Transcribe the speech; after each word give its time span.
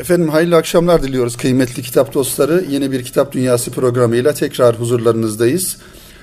Efendim 0.00 0.28
hayırlı 0.28 0.56
akşamlar 0.56 1.02
diliyoruz 1.02 1.36
kıymetli 1.36 1.82
kitap 1.82 2.14
dostları. 2.14 2.64
Yeni 2.70 2.92
bir 2.92 3.04
Kitap 3.04 3.32
Dünyası 3.32 3.70
programıyla 3.70 4.34
tekrar 4.34 4.80
huzurlarınızdayız. 4.80 5.76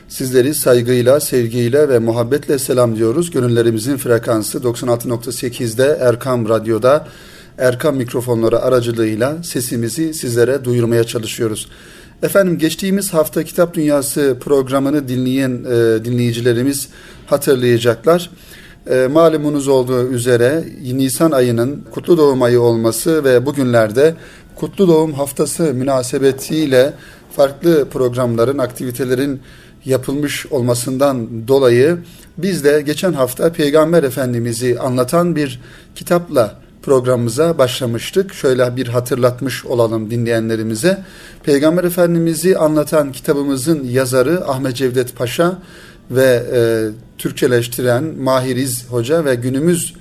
Sizleri 0.07 0.55
saygıyla, 0.55 1.19
sevgiyle 1.19 1.89
ve 1.89 1.99
muhabbetle 1.99 2.59
selam 2.59 2.95
diyoruz. 2.95 3.31
Gönüllerimizin 3.31 3.97
frekansı 3.97 4.57
96.8'de 4.57 5.97
Erkam 6.01 6.49
Radyo'da 6.49 7.07
Erkam 7.57 7.95
mikrofonları 7.95 8.59
aracılığıyla 8.59 9.43
sesimizi 9.43 10.13
sizlere 10.13 10.65
duyurmaya 10.65 11.03
çalışıyoruz. 11.03 11.69
Efendim 12.23 12.57
geçtiğimiz 12.57 13.13
hafta 13.13 13.43
Kitap 13.43 13.73
Dünyası 13.73 14.37
programını 14.41 15.07
dinleyen 15.07 15.51
e, 15.51 16.05
dinleyicilerimiz 16.05 16.87
hatırlayacaklar. 17.25 18.29
E, 18.89 19.07
malumunuz 19.07 19.67
olduğu 19.67 20.07
üzere 20.07 20.63
Nisan 20.93 21.31
ayının 21.31 21.85
Kutlu 21.91 22.17
Doğum 22.17 22.41
ayı 22.41 22.61
olması 22.61 23.23
ve 23.23 23.45
bugünlerde 23.45 24.15
Kutlu 24.55 24.87
Doğum 24.87 25.13
haftası 25.13 25.63
münasebetiyle 25.63 26.93
farklı 27.35 27.89
programların, 27.89 28.57
aktivitelerin 28.57 29.41
yapılmış 29.85 30.45
olmasından 30.45 31.47
dolayı 31.47 31.97
biz 32.37 32.63
de 32.63 32.81
geçen 32.81 33.13
hafta 33.13 33.51
Peygamber 33.51 34.03
Efendimiz'i 34.03 34.79
anlatan 34.79 35.35
bir 35.35 35.61
kitapla 35.95 36.55
programımıza 36.87 37.57
başlamıştık. 37.57 38.33
Şöyle 38.33 38.75
bir 38.75 38.87
hatırlatmış 38.87 39.65
olalım 39.65 40.11
dinleyenlerimize. 40.11 41.03
Peygamber 41.43 41.83
Efendimiz'i 41.83 42.57
anlatan 42.57 43.11
kitabımızın 43.11 43.83
yazarı 43.83 44.47
Ahmet 44.47 44.75
Cevdet 44.75 45.15
Paşa 45.15 45.57
ve 46.11 46.43
e, 46.53 46.59
Türkçeleştiren 47.17 48.03
Mahiriz 48.03 48.85
Hoca 48.89 49.25
ve 49.25 49.35
günümüz 49.35 49.93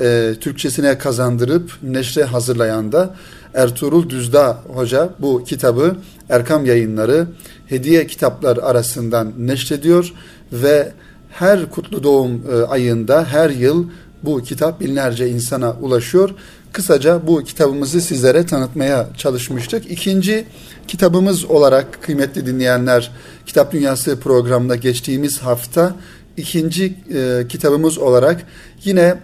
e, 0.00 0.34
Türkçesine 0.40 0.98
kazandırıp 0.98 1.72
neşre 1.82 2.24
hazırlayan 2.24 2.92
da 2.92 3.14
Ertuğrul 3.54 4.08
Düzda 4.08 4.58
Hoca 4.74 5.08
bu 5.18 5.44
kitabı 5.44 5.96
Erkam 6.28 6.66
Yayınları 6.66 7.26
hediye 7.66 8.06
kitaplar 8.06 8.56
arasından 8.56 9.32
neşrediyor 9.38 10.12
ve 10.52 10.92
her 11.30 11.70
kutlu 11.70 12.02
doğum 12.02 12.42
e, 12.52 12.62
ayında 12.62 13.24
her 13.24 13.50
yıl 13.50 13.86
bu 14.22 14.42
kitap 14.42 14.80
binlerce 14.80 15.28
insana 15.28 15.72
ulaşıyor. 15.72 16.30
Kısaca 16.72 17.26
bu 17.26 17.44
kitabımızı 17.44 18.00
sizlere 18.00 18.46
tanıtmaya 18.46 19.08
çalışmıştık. 19.16 19.90
İkinci 19.90 20.44
kitabımız 20.88 21.44
olarak 21.44 22.02
kıymetli 22.02 22.46
dinleyenler 22.46 23.10
Kitap 23.46 23.72
Dünyası 23.72 24.20
programında 24.20 24.76
geçtiğimiz 24.76 25.38
hafta 25.38 25.96
ikinci 26.36 26.94
e, 27.14 27.46
kitabımız 27.48 27.98
olarak 27.98 28.42
yine 28.84 29.14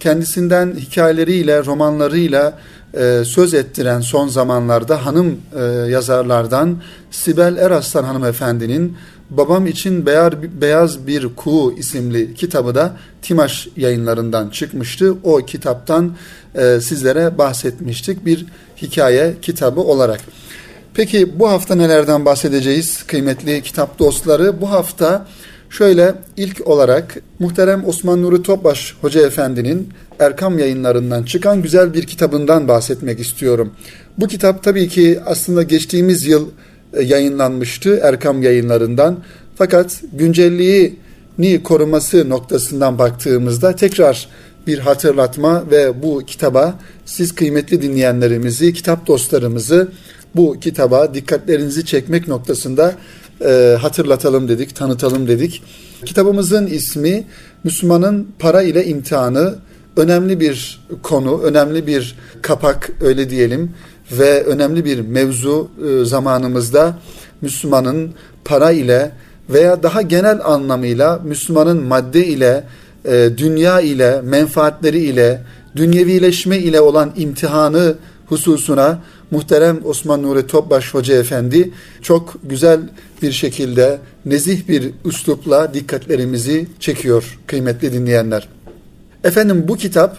kendisinden 0.00 0.74
hikayeleriyle, 0.76 1.64
romanlarıyla 1.64 2.58
e, 2.94 3.22
söz 3.24 3.54
ettiren 3.54 4.00
son 4.00 4.28
zamanlarda 4.28 5.06
hanım 5.06 5.40
e, 5.56 5.62
yazarlardan 5.90 6.82
Sibel 7.10 7.56
Eraslan 7.56 8.04
hanımefendinin 8.04 8.96
Babam 9.30 9.66
için 9.66 10.06
Beyaz, 10.60 11.06
Bir 11.06 11.28
Kuğu 11.36 11.74
isimli 11.78 12.34
kitabı 12.34 12.74
da 12.74 12.96
Timaş 13.22 13.68
yayınlarından 13.76 14.50
çıkmıştı. 14.50 15.14
O 15.22 15.36
kitaptan 15.36 16.16
e, 16.54 16.80
sizlere 16.80 17.38
bahsetmiştik 17.38 18.26
bir 18.26 18.46
hikaye 18.82 19.34
kitabı 19.42 19.80
olarak. 19.80 20.20
Peki 20.94 21.38
bu 21.38 21.50
hafta 21.50 21.74
nelerden 21.74 22.24
bahsedeceğiz 22.24 23.02
kıymetli 23.02 23.62
kitap 23.62 23.98
dostları? 23.98 24.60
Bu 24.60 24.70
hafta 24.70 25.26
şöyle 25.70 26.14
ilk 26.36 26.66
olarak 26.66 27.16
muhterem 27.38 27.88
Osman 27.88 28.22
Nuri 28.22 28.42
Topbaş 28.42 28.94
Hoca 29.00 29.26
Efendi'nin 29.26 29.88
Erkam 30.18 30.58
yayınlarından 30.58 31.22
çıkan 31.22 31.62
güzel 31.62 31.94
bir 31.94 32.06
kitabından 32.06 32.68
bahsetmek 32.68 33.20
istiyorum. 33.20 33.72
Bu 34.18 34.28
kitap 34.28 34.62
tabii 34.62 34.88
ki 34.88 35.20
aslında 35.26 35.62
geçtiğimiz 35.62 36.26
yıl 36.26 36.48
yayınlanmıştı 37.02 38.00
Erkam 38.02 38.42
yayınlarından. 38.42 39.18
Fakat 39.56 40.00
güncelliğini 40.12 41.62
koruması 41.64 42.28
noktasından 42.28 42.98
baktığımızda 42.98 43.76
tekrar 43.76 44.28
bir 44.66 44.78
hatırlatma 44.78 45.70
ve 45.70 46.02
bu 46.02 46.22
kitaba 46.26 46.78
siz 47.04 47.34
kıymetli 47.34 47.82
dinleyenlerimizi, 47.82 48.72
kitap 48.72 49.06
dostlarımızı 49.06 49.88
bu 50.36 50.60
kitaba 50.60 51.14
dikkatlerinizi 51.14 51.84
çekmek 51.84 52.28
noktasında 52.28 52.94
e, 53.44 53.76
hatırlatalım 53.80 54.48
dedik, 54.48 54.76
tanıtalım 54.76 55.28
dedik. 55.28 55.62
Kitabımızın 56.04 56.66
ismi 56.66 57.24
Müslümanın 57.64 58.28
para 58.38 58.62
ile 58.62 58.84
imtihanı 58.84 59.54
önemli 59.96 60.40
bir 60.40 60.80
konu, 61.02 61.42
önemli 61.42 61.86
bir 61.86 62.16
kapak 62.42 62.90
öyle 63.00 63.30
diyelim 63.30 63.70
ve 64.12 64.44
önemli 64.44 64.84
bir 64.84 65.00
mevzu 65.00 65.70
e, 65.88 66.04
zamanımızda 66.04 66.98
Müslümanın 67.40 68.10
para 68.44 68.70
ile 68.70 69.12
veya 69.50 69.82
daha 69.82 70.02
genel 70.02 70.40
anlamıyla 70.44 71.20
Müslümanın 71.24 71.82
madde 71.82 72.26
ile, 72.26 72.64
e, 73.04 73.30
dünya 73.36 73.80
ile, 73.80 74.20
menfaatleri 74.22 74.98
ile, 74.98 75.42
dünyevileşme 75.76 76.58
ile 76.58 76.80
olan 76.80 77.12
imtihanı 77.16 77.94
hususuna 78.26 79.02
muhterem 79.30 79.80
Osman 79.84 80.22
Nuri 80.22 80.46
Topbaş 80.46 80.94
Hoca 80.94 81.14
Efendi 81.14 81.70
çok 82.02 82.34
güzel 82.44 82.80
bir 83.22 83.32
şekilde 83.32 83.98
nezih 84.26 84.68
bir 84.68 84.90
üslupla 85.04 85.74
dikkatlerimizi 85.74 86.66
çekiyor 86.80 87.38
kıymetli 87.46 87.92
dinleyenler. 87.92 88.48
Efendim 89.24 89.64
bu 89.68 89.76
kitap 89.76 90.18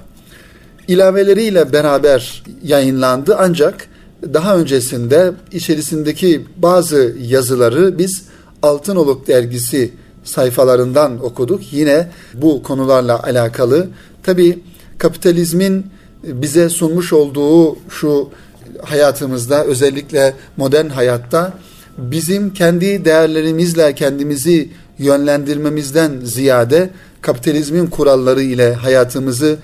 ilaveleriyle 0.87 1.73
beraber 1.73 2.43
yayınlandı 2.63 3.35
ancak 3.39 3.87
daha 4.33 4.57
öncesinde 4.57 5.33
içerisindeki 5.51 6.45
bazı 6.57 7.15
yazıları 7.21 7.97
biz 7.97 8.23
Altınoluk 8.65 9.27
dergisi 9.27 9.91
sayfalarından 10.23 11.25
okuduk. 11.25 11.73
Yine 11.73 12.09
bu 12.33 12.63
konularla 12.63 13.23
alakalı. 13.23 13.87
Tabi 14.23 14.59
kapitalizmin 14.97 15.85
bize 16.23 16.69
sunmuş 16.69 17.13
olduğu 17.13 17.77
şu 17.89 18.29
hayatımızda 18.83 19.65
özellikle 19.65 20.33
modern 20.57 20.89
hayatta 20.89 21.53
bizim 21.97 22.53
kendi 22.53 23.05
değerlerimizle 23.05 23.95
kendimizi 23.95 24.69
yönlendirmemizden 24.99 26.11
ziyade 26.23 26.89
kapitalizmin 27.21 27.87
kuralları 27.87 28.41
ile 28.41 28.73
hayatımızı 28.73 29.57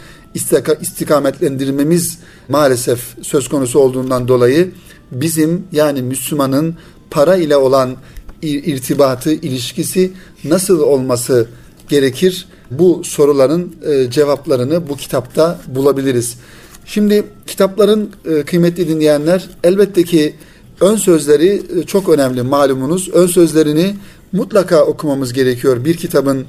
istikametlendirmemiz 0.82 2.20
maalesef 2.50 3.00
söz 3.22 3.50
konusu 3.50 3.80
olduğundan 3.80 4.28
dolayı 4.28 4.72
bizim 5.12 5.64
yani 5.72 6.02
Müslümanın 6.02 6.76
para 7.12 7.36
ile 7.36 7.58
olan 7.58 7.98
irtibatı, 8.42 9.32
ilişkisi 9.34 10.12
nasıl 10.44 10.80
olması 10.80 11.48
gerekir? 11.90 12.48
Bu 12.72 13.02
soruların 13.04 13.76
e, 13.86 14.12
cevaplarını 14.12 14.90
bu 14.90 14.98
kitapta 14.98 15.60
bulabiliriz. 15.68 16.38
Şimdi 16.86 17.24
kitapların 17.48 18.12
e, 18.26 18.44
kıymetli 18.44 18.88
dinleyenler 18.88 19.50
elbette 19.64 20.04
ki 20.04 20.36
ön 20.82 20.96
sözleri 20.96 21.62
e, 21.80 21.84
çok 21.84 22.10
önemli 22.10 22.42
malumunuz. 22.42 23.10
Ön 23.14 23.28
sözlerini 23.28 23.96
mutlaka 24.32 24.86
okumamız 24.86 25.34
gerekiyor. 25.34 25.86
Bir 25.86 25.98
kitabın 25.98 26.46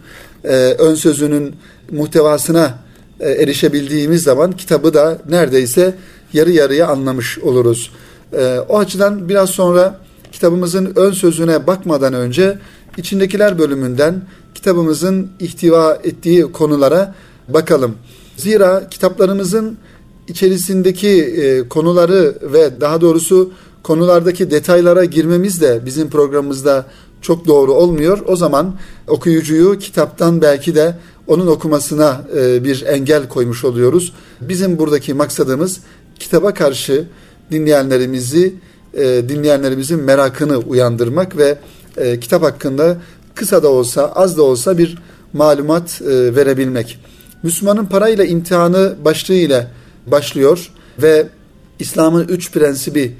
ön 0.79 0.95
sözünün 0.95 1.55
muhtevasına 1.91 2.79
erişebildiğimiz 3.27 4.23
zaman 4.23 4.53
kitabı 4.53 4.95
da 4.95 5.19
neredeyse 5.29 5.95
yarı 6.33 6.51
yarıya 6.51 6.89
anlamış 6.89 7.39
oluruz. 7.39 7.91
E, 8.33 8.59
o 8.69 8.79
açıdan 8.79 9.29
biraz 9.29 9.51
sonra 9.51 10.01
kitabımızın 10.33 10.93
ön 10.97 11.13
sözüne 11.13 11.67
bakmadan 11.67 12.15
önce 12.15 12.59
içindekiler 12.97 13.59
bölümünden 13.59 14.23
kitabımızın 14.55 15.31
ihtiva 15.41 15.99
ettiği 16.05 16.53
konulara 16.53 17.15
bakalım. 17.49 17.95
Zira 18.37 18.89
kitaplarımızın 18.89 19.79
içerisindeki 20.29 21.09
e, 21.09 21.69
konuları 21.69 22.35
ve 22.43 22.81
daha 22.81 23.01
doğrusu 23.01 23.53
konulardaki 23.83 24.51
detaylara 24.51 25.05
girmemiz 25.05 25.61
de 25.61 25.81
bizim 25.87 26.11
programımızda 26.11 26.87
çok 27.23 27.47
doğru 27.47 27.73
olmuyor. 27.73 28.19
O 28.27 28.37
zaman 28.37 28.75
okuyucuyu 29.09 29.79
kitaptan 29.79 30.43
belki 30.43 30.75
de 30.75 30.97
onun 31.27 31.47
okumasına 31.47 32.25
e, 32.37 32.65
bir 32.65 32.83
engel 32.87 33.29
koymuş 33.29 33.65
oluyoruz. 33.65 34.13
Bizim 34.41 34.79
buradaki 34.79 35.15
maksadımız 35.15 35.81
kitaba 36.19 36.55
karşı 36.55 37.05
dinleyenlerimizi 37.51 38.55
e, 38.95 39.05
dinleyenlerimizin 39.29 40.01
merakını 40.01 40.57
uyandırmak 40.59 41.37
ve 41.37 41.59
e, 41.97 42.21
kitap 42.21 42.43
hakkında 42.43 42.97
kısa 43.35 43.63
da 43.63 43.69
olsa 43.69 44.13
az 44.13 44.37
da 44.37 44.43
olsa 44.43 44.79
bir 44.79 44.99
malumat 45.33 46.03
verebilmek. 46.07 46.99
Müslümanın 47.43 47.87
parayla 47.87 48.25
imtihanı 48.25 48.97
başlığıyla 49.05 49.71
başlıyor 50.07 50.71
ve 51.03 51.29
İslam'ın 51.79 52.29
üç 52.29 52.53
prensibi 52.53 53.17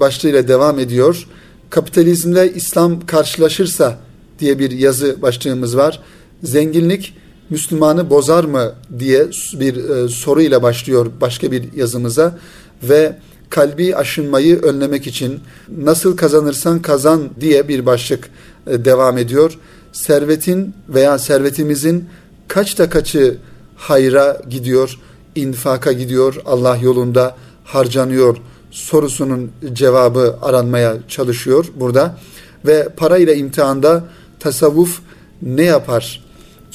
başlığıyla 0.00 0.48
devam 0.48 0.78
ediyor. 0.78 1.26
Kapitalizmle 1.70 2.52
İslam 2.54 3.06
karşılaşırsa 3.06 3.98
diye 4.38 4.58
bir 4.58 4.70
yazı 4.70 5.22
başlığımız 5.22 5.76
var. 5.76 6.00
Zenginlik 6.42 7.14
Müslümanı 7.50 8.10
bozar 8.10 8.44
mı 8.44 8.72
diye 8.98 9.26
bir 9.52 9.88
e, 9.90 10.08
soru 10.08 10.42
ile 10.42 10.62
başlıyor 10.62 11.06
başka 11.20 11.52
bir 11.52 11.72
yazımıza 11.72 12.38
ve 12.82 13.16
kalbi 13.50 13.96
aşınmayı 13.96 14.62
önlemek 14.62 15.06
için 15.06 15.40
nasıl 15.78 16.16
kazanırsan 16.16 16.82
kazan 16.82 17.30
diye 17.40 17.68
bir 17.68 17.86
başlık 17.86 18.30
e, 18.66 18.84
devam 18.84 19.18
ediyor. 19.18 19.58
Servetin 19.92 20.74
veya 20.88 21.18
servetimizin 21.18 22.08
kaçta 22.48 22.90
kaçı 22.90 23.36
hayra 23.76 24.42
gidiyor, 24.50 24.98
infaka 25.34 25.92
gidiyor, 25.92 26.42
Allah 26.46 26.76
yolunda 26.76 27.36
harcanıyor 27.64 28.36
sorusunun 28.70 29.50
cevabı 29.72 30.38
aranmaya 30.42 30.96
çalışıyor 31.08 31.66
burada. 31.76 32.18
Ve 32.66 32.88
para 32.96 33.18
ile 33.18 33.36
imtihanda 33.36 34.04
tasavvuf 34.40 35.00
ne 35.42 35.62
yapar 35.62 36.27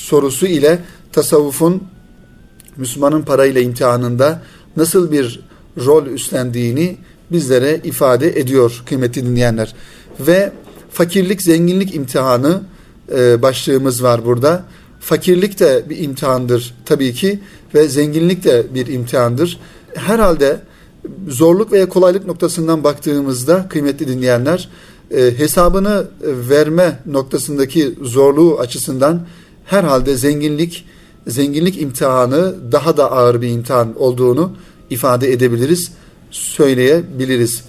sorusu 0.04 0.46
ile 0.46 0.80
tasavvufun 1.12 1.84
Müslümanın 2.78 3.22
parayla 3.22 3.62
imtihanında 3.62 4.42
nasıl 4.78 5.12
bir 5.12 5.40
rol 5.86 6.06
üstlendiğini 6.06 6.98
bizlere 7.32 7.82
ifade 7.84 8.40
ediyor 8.40 8.84
kıymetli 8.86 9.26
dinleyenler. 9.26 9.76
Ve 10.20 10.52
fakirlik 10.92 11.42
zenginlik 11.42 11.96
imtihanı 11.96 12.62
e, 13.16 13.42
başlığımız 13.42 14.04
var 14.04 14.26
burada. 14.26 14.64
Fakirlik 15.00 15.60
de 15.60 15.84
bir 15.90 15.98
imtihandır 15.98 16.76
tabii 16.86 17.14
ki 17.14 17.40
ve 17.76 17.88
zenginlik 17.88 18.44
de 18.44 18.66
bir 18.74 18.88
imtihandır. 18.88 19.60
Herhalde 19.96 20.60
zorluk 21.28 21.72
veya 21.72 21.90
kolaylık 21.90 22.28
noktasından 22.28 22.84
baktığımızda 22.84 23.68
kıymetli 23.70 24.08
dinleyenler 24.08 24.70
e, 25.12 25.38
hesabını 25.38 26.08
verme 26.22 27.00
noktasındaki 27.06 27.96
zorluğu 28.02 28.60
açısından 28.60 29.28
herhalde 29.65 30.15
zenginlik 30.15 30.86
zenginlik 31.27 31.81
imtihanı 31.81 32.56
daha 32.71 32.98
da 32.98 33.12
ağır 33.12 33.42
bir 33.42 33.50
imtihan 33.50 34.00
olduğunu 34.00 34.56
ifade 34.89 35.31
edebiliriz, 35.31 35.92
söyleyebiliriz. 36.31 37.63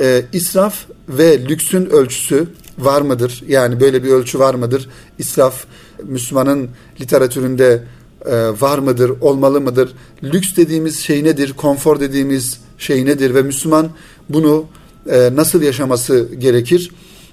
E, 0.00 0.24
israf 0.32 0.74
ve 1.08 1.48
lüksün 1.48 1.86
ölçüsü 1.86 2.46
var 2.78 3.00
mıdır? 3.00 3.44
Yani 3.48 3.80
böyle 3.80 4.04
bir 4.04 4.08
ölçü 4.08 4.38
var 4.38 4.54
mıdır? 4.54 4.88
İsraf 5.18 5.64
Müslümanın 6.04 6.68
literatüründe 7.00 7.82
e, 8.26 8.36
var 8.60 8.78
mıdır, 8.78 9.12
olmalı 9.20 9.60
mıdır? 9.60 9.92
Lüks 10.22 10.56
dediğimiz 10.56 10.98
şey 10.98 11.24
nedir? 11.24 11.52
Konfor 11.52 12.00
dediğimiz 12.00 12.60
şey 12.78 13.06
nedir? 13.06 13.34
Ve 13.34 13.42
Müslüman 13.42 13.88
bunu 14.28 14.64
e, 15.10 15.30
nasıl 15.36 15.62
yaşaması 15.62 16.28
gerekir? 16.38 16.90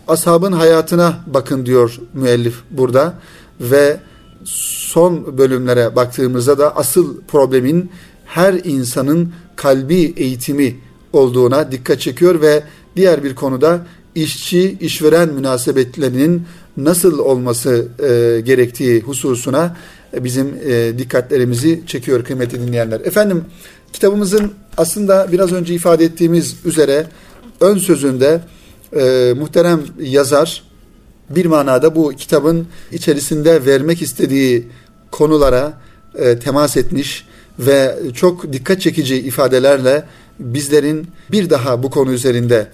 Ashabın 0.08 0.52
hayatına 0.52 1.20
bakın 1.28 1.66
diyor 1.66 2.00
müellif 2.14 2.56
burada 2.72 3.14
ve 3.62 3.98
son 4.46 5.38
bölümlere 5.38 5.96
baktığımızda 5.96 6.58
da 6.58 6.76
asıl 6.76 7.22
problemin 7.22 7.92
her 8.26 8.54
insanın 8.54 9.34
kalbi 9.56 10.14
eğitimi 10.18 10.76
olduğuna 11.14 11.72
dikkat 11.72 12.00
çekiyor 12.00 12.42
ve 12.42 12.64
diğer 12.96 13.24
bir 13.24 13.36
konuda 13.36 13.86
işçi 14.16 14.78
işveren 14.80 15.30
münasebetlerinin 15.30 16.44
nasıl 16.78 17.20
olması 17.20 17.88
e, 18.00 18.42
gerektiği 18.42 19.02
hususuna 19.02 19.78
bizim 20.20 20.56
e, 20.66 20.98
dikkatlerimizi 20.98 21.84
çekiyor 21.88 22.24
kıymetli 22.24 22.68
dinleyenler. 22.68 23.00
Efendim 23.00 23.46
kitabımızın 23.94 24.54
aslında 24.78 25.28
biraz 25.32 25.52
önce 25.52 25.74
ifade 25.74 26.06
ettiğimiz 26.06 26.56
üzere 26.66 27.08
ön 27.62 27.78
sözünde 27.78 28.42
e, 28.96 29.34
muhterem 29.38 29.82
yazar 30.00 30.64
bir 31.30 31.46
manada 31.46 31.96
bu 31.96 32.14
kitabın 32.18 32.68
içerisinde 32.92 33.66
vermek 33.66 34.02
istediği 34.02 34.68
konulara 35.12 35.74
e, 36.16 36.40
temas 36.40 36.78
etmiş 36.78 37.26
ve 37.60 37.96
çok 38.14 38.54
dikkat 38.54 38.82
çekici 38.82 39.16
ifadelerle 39.16 40.04
bizlerin 40.40 41.08
bir 41.32 41.50
daha 41.50 41.84
bu 41.84 41.90
konu 41.90 42.12
üzerinde 42.12 42.68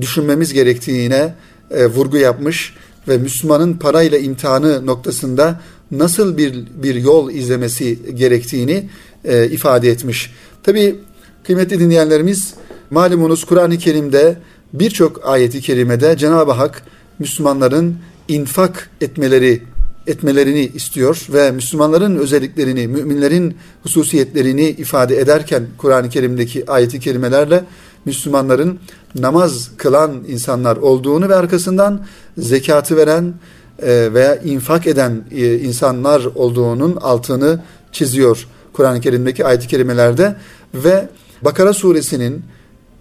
düşünmemiz 0.00 0.52
gerektiğine 0.52 1.34
e, 1.70 1.86
vurgu 1.86 2.16
yapmış 2.16 2.74
ve 3.08 3.18
Müslümanın 3.18 3.74
parayla 3.74 4.18
imtihanı 4.18 4.86
noktasında 4.86 5.60
nasıl 5.90 6.36
bir 6.36 6.64
bir 6.82 6.94
yol 6.94 7.30
izlemesi 7.30 8.14
gerektiğini 8.14 8.88
e, 9.24 9.46
ifade 9.46 9.90
etmiş. 9.90 10.34
Tabi 10.62 10.96
kıymetli 11.44 11.80
dinleyenlerimiz 11.80 12.54
malumunuz 12.90 13.44
Kur'an-ı 13.44 13.78
Kerim'de 13.78 14.36
birçok 14.72 15.28
ayeti 15.28 15.60
kerimede 15.60 16.16
Cenab-ı 16.16 16.52
Hak 16.52 16.82
Müslümanların 17.18 17.96
infak 18.28 18.90
etmeleri 19.00 19.62
etmelerini 20.06 20.70
istiyor 20.74 21.26
ve 21.32 21.50
Müslümanların 21.50 22.16
özelliklerini, 22.16 22.88
müminlerin 22.88 23.56
hususiyetlerini 23.82 24.68
ifade 24.68 25.20
ederken 25.20 25.66
Kur'an-ı 25.78 26.08
Kerim'deki 26.08 26.70
ayeti 26.70 27.00
kerimelerle 27.00 27.64
Müslümanların 28.04 28.78
namaz 29.14 29.70
kılan 29.76 30.24
insanlar 30.28 30.76
olduğunu 30.76 31.28
ve 31.28 31.34
arkasından 31.34 32.04
zekatı 32.38 32.96
veren 32.96 33.34
e, 33.82 34.14
veya 34.14 34.36
infak 34.36 34.86
eden 34.86 35.24
e, 35.30 35.58
insanlar 35.58 36.24
olduğunun 36.24 36.96
altını 36.96 37.62
çiziyor 37.92 38.46
Kur'an-ı 38.72 39.00
Kerim'deki 39.00 39.46
ayet-i 39.46 39.68
kerimelerde 39.68 40.36
ve 40.74 41.08
Bakara 41.42 41.72
suresinin 41.72 42.44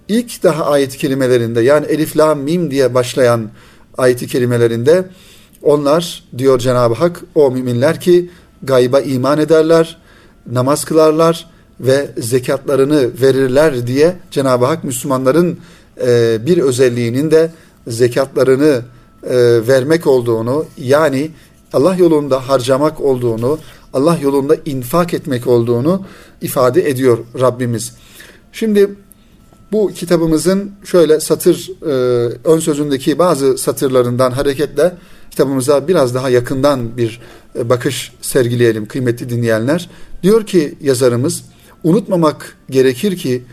ilk 0.07 0.43
daha 0.43 0.65
ayet-i 0.65 0.97
kerimelerinde 0.97 1.61
yani 1.61 1.85
Elif 1.85 2.17
Lam 2.17 2.39
Mim 2.39 2.71
diye 2.71 2.93
başlayan 2.93 3.49
ayet-i 3.97 4.27
kerimelerinde 4.27 5.05
onlar 5.63 6.23
diyor 6.37 6.59
Cenab-ı 6.59 6.93
Hak 6.93 7.21
o 7.35 7.51
müminler 7.51 8.01
ki 8.01 8.29
gayba 8.63 8.99
iman 8.99 9.39
ederler, 9.39 9.97
namaz 10.51 10.85
kılarlar 10.85 11.45
ve 11.79 12.09
zekatlarını 12.17 13.21
verirler 13.21 13.87
diye 13.87 14.15
Cenab-ı 14.31 14.65
Hak 14.65 14.83
Müslümanların 14.83 15.59
e, 16.05 16.37
bir 16.45 16.57
özelliğinin 16.57 17.31
de 17.31 17.51
zekatlarını 17.87 18.81
e, 19.23 19.35
vermek 19.67 20.07
olduğunu 20.07 20.65
yani 20.77 21.31
Allah 21.73 21.95
yolunda 21.95 22.49
harcamak 22.49 23.01
olduğunu, 23.01 23.59
Allah 23.93 24.19
yolunda 24.21 24.55
infak 24.65 25.13
etmek 25.13 25.47
olduğunu 25.47 26.05
ifade 26.41 26.89
ediyor 26.89 27.17
Rabbimiz. 27.39 27.95
Şimdi 28.51 28.89
bu 29.71 29.91
kitabımızın 29.95 30.71
şöyle 30.83 31.19
satır 31.19 31.71
e, 31.81 31.91
ön 32.43 32.59
sözündeki 32.59 33.19
bazı 33.19 33.57
satırlarından 33.57 34.31
hareketle 34.31 34.93
kitabımıza 35.31 35.87
biraz 35.87 36.15
daha 36.15 36.29
yakından 36.29 36.97
bir 36.97 37.21
e, 37.59 37.69
bakış 37.69 38.11
sergileyelim 38.21 38.85
kıymetli 38.85 39.29
dinleyenler. 39.29 39.89
Diyor 40.23 40.45
ki 40.45 40.75
yazarımız 40.81 41.43
unutmamak 41.83 42.57
gerekir 42.69 43.17
ki 43.17 43.43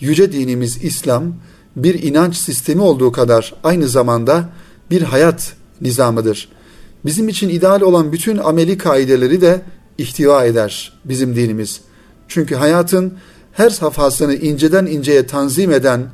yüce 0.00 0.32
dinimiz 0.32 0.84
İslam 0.84 1.34
bir 1.76 2.02
inanç 2.02 2.36
sistemi 2.36 2.82
olduğu 2.82 3.12
kadar 3.12 3.54
aynı 3.64 3.88
zamanda 3.88 4.48
bir 4.90 5.02
hayat 5.02 5.52
nizamıdır. 5.80 6.48
Bizim 7.04 7.28
için 7.28 7.48
ideal 7.48 7.80
olan 7.80 8.12
bütün 8.12 8.38
ameli 8.38 8.78
kaideleri 8.78 9.40
de 9.40 9.62
ihtiva 9.98 10.44
eder 10.44 10.92
bizim 11.04 11.36
dinimiz. 11.36 11.80
Çünkü 12.28 12.54
hayatın 12.54 13.14
her 13.52 13.70
safhasını 13.70 14.34
inceden 14.34 14.86
inceye 14.86 15.26
tanzim 15.26 15.72
eden 15.72 16.06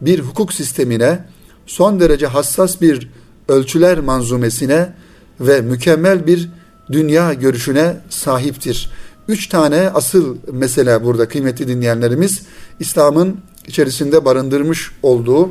bir 0.00 0.18
hukuk 0.18 0.52
sistemine, 0.52 1.24
son 1.66 2.00
derece 2.00 2.26
hassas 2.26 2.80
bir 2.80 3.10
ölçüler 3.48 4.00
manzumesine 4.00 4.92
ve 5.40 5.60
mükemmel 5.60 6.26
bir 6.26 6.48
dünya 6.92 7.32
görüşüne 7.34 7.96
sahiptir. 8.10 8.90
Üç 9.28 9.48
tane 9.48 9.90
asıl 9.94 10.36
mesele 10.52 11.04
burada 11.04 11.28
kıymetli 11.28 11.68
dinleyenlerimiz 11.68 12.42
İslam'ın 12.80 13.36
içerisinde 13.66 14.24
barındırmış 14.24 14.92
olduğu 15.02 15.50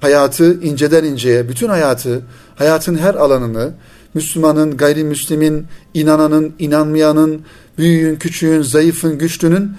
hayatı 0.00 0.62
inceden 0.62 1.04
inceye, 1.04 1.48
bütün 1.48 1.68
hayatı, 1.68 2.22
hayatın 2.56 2.98
her 2.98 3.14
alanını, 3.14 3.72
Müslümanın, 4.14 4.76
gayrimüslimin, 4.76 5.66
inananın, 5.94 6.52
inanmayanın, 6.58 7.42
büyüğün, 7.78 8.16
küçüğün, 8.16 8.62
zayıfın, 8.62 9.18
güçlünün, 9.18 9.72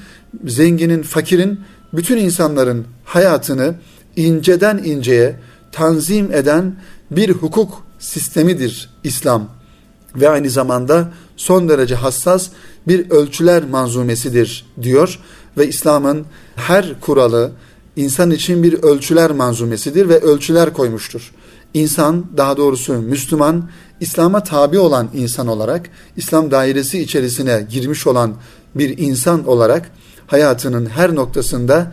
zenginin, 0.45 1.03
fakirin, 1.03 1.59
bütün 1.93 2.17
insanların 2.17 2.85
hayatını 3.05 3.75
inceden 4.15 4.77
inceye 4.77 5.35
tanzim 5.71 6.33
eden 6.33 6.75
bir 7.11 7.29
hukuk 7.29 7.83
sistemidir 7.99 8.89
İslam 9.03 9.49
ve 10.15 10.29
aynı 10.29 10.49
zamanda 10.49 11.11
son 11.37 11.69
derece 11.69 11.95
hassas 11.95 12.49
bir 12.87 13.09
ölçüler 13.09 13.63
manzumesidir 13.63 14.65
diyor 14.81 15.19
ve 15.57 15.67
İslam'ın 15.67 16.25
her 16.55 16.99
kuralı 16.99 17.51
insan 17.95 18.31
için 18.31 18.63
bir 18.63 18.73
ölçüler 18.73 19.31
manzumesidir 19.31 20.09
ve 20.09 20.19
ölçüler 20.19 20.73
koymuştur. 20.73 21.31
İnsan 21.73 22.25
daha 22.37 22.57
doğrusu 22.57 22.93
Müslüman 22.93 23.69
İslam'a 23.99 24.43
tabi 24.43 24.79
olan 24.79 25.09
insan 25.13 25.47
olarak 25.47 25.89
İslam 26.17 26.51
dairesi 26.51 26.99
içerisine 26.99 27.67
girmiş 27.69 28.07
olan 28.07 28.33
bir 28.75 28.97
insan 28.97 29.47
olarak 29.47 29.91
hayatının 30.33 30.85
her 30.85 31.15
noktasında 31.15 31.91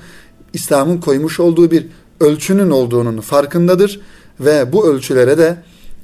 İslam'ın 0.53 0.99
koymuş 0.99 1.41
olduğu 1.41 1.71
bir 1.71 1.87
ölçünün 2.21 2.71
olduğunun 2.71 3.21
farkındadır 3.21 4.01
ve 4.41 4.73
bu 4.73 4.89
ölçülere 4.89 5.39
de 5.39 5.57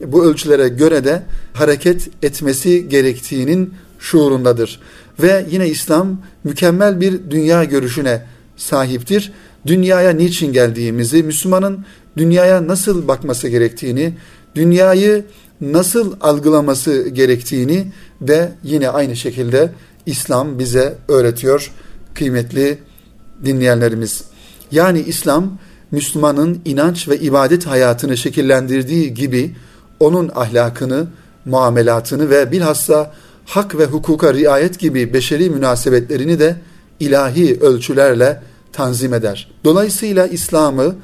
bu 0.07 0.25
ölçülere 0.25 0.69
göre 0.69 1.05
de 1.05 1.23
hareket 1.55 2.09
etmesi 2.23 2.89
gerektiğinin 2.89 3.75
şuurundadır. 3.99 4.81
Ve 5.23 5.47
yine 5.51 5.69
İslam 5.69 6.21
mükemmel 6.45 7.01
bir 7.01 7.31
dünya 7.31 7.65
görüşüne 7.65 8.23
sahiptir. 8.57 9.33
Dünyaya 9.67 10.11
niçin 10.11 10.53
geldiğimizi, 10.53 11.23
Müslümanın 11.23 11.85
dünyaya 12.17 12.67
nasıl 12.67 13.09
bakması 13.09 13.49
gerektiğini, 13.49 14.15
dünyayı 14.55 15.25
nasıl 15.61 16.17
algılaması 16.21 17.09
gerektiğini 17.09 17.87
de 18.21 18.53
yine 18.63 18.89
aynı 18.89 19.17
şekilde 19.17 19.71
İslam 20.07 20.59
bize 20.59 20.99
öğretiyor 21.09 21.73
kıymetli 22.17 22.79
dinleyenlerimiz. 23.45 24.25
Yani 24.73 25.01
İslam 25.01 25.59
Müslümanın 25.91 26.61
inanç 26.65 27.09
ve 27.09 27.19
ibadet 27.19 27.67
hayatını 27.67 28.17
şekillendirdiği 28.17 29.15
gibi 29.15 29.57
onun 30.01 30.31
ahlakını, 30.35 31.07
muamelatını 31.45 32.31
ve 32.31 32.53
bilhassa 32.53 33.13
hak 33.45 33.79
ve 33.79 33.85
hukuka 33.85 34.35
riayet 34.35 34.79
gibi 34.79 35.13
beşeri 35.13 35.51
münasebetlerini 35.51 36.39
de 36.39 36.57
ilahi 37.01 37.61
ölçülerle 37.61 38.43
tanzim 38.73 39.15
eder. 39.15 39.51
Dolayısıyla 39.65 40.27
İslam'ı 40.27 40.97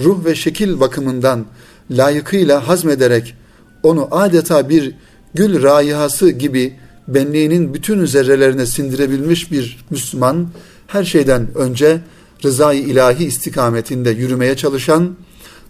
ruh 0.00 0.24
ve 0.24 0.34
şekil 0.34 0.80
bakımından 0.80 1.46
layıkıyla 1.90 2.68
hazmederek 2.68 3.34
onu 3.82 4.08
adeta 4.10 4.68
bir 4.68 4.94
gül 5.34 5.62
rayihası 5.62 6.30
gibi 6.30 6.76
benliğinin 7.14 7.74
bütün 7.74 8.04
zerrelerine 8.04 8.66
sindirebilmiş 8.66 9.52
bir 9.52 9.84
Müslüman 9.90 10.48
her 10.86 11.04
şeyden 11.04 11.48
önce 11.54 12.00
rızayı 12.44 12.82
ilahi 12.82 13.24
istikametinde 13.24 14.10
yürümeye 14.10 14.56
çalışan 14.56 15.16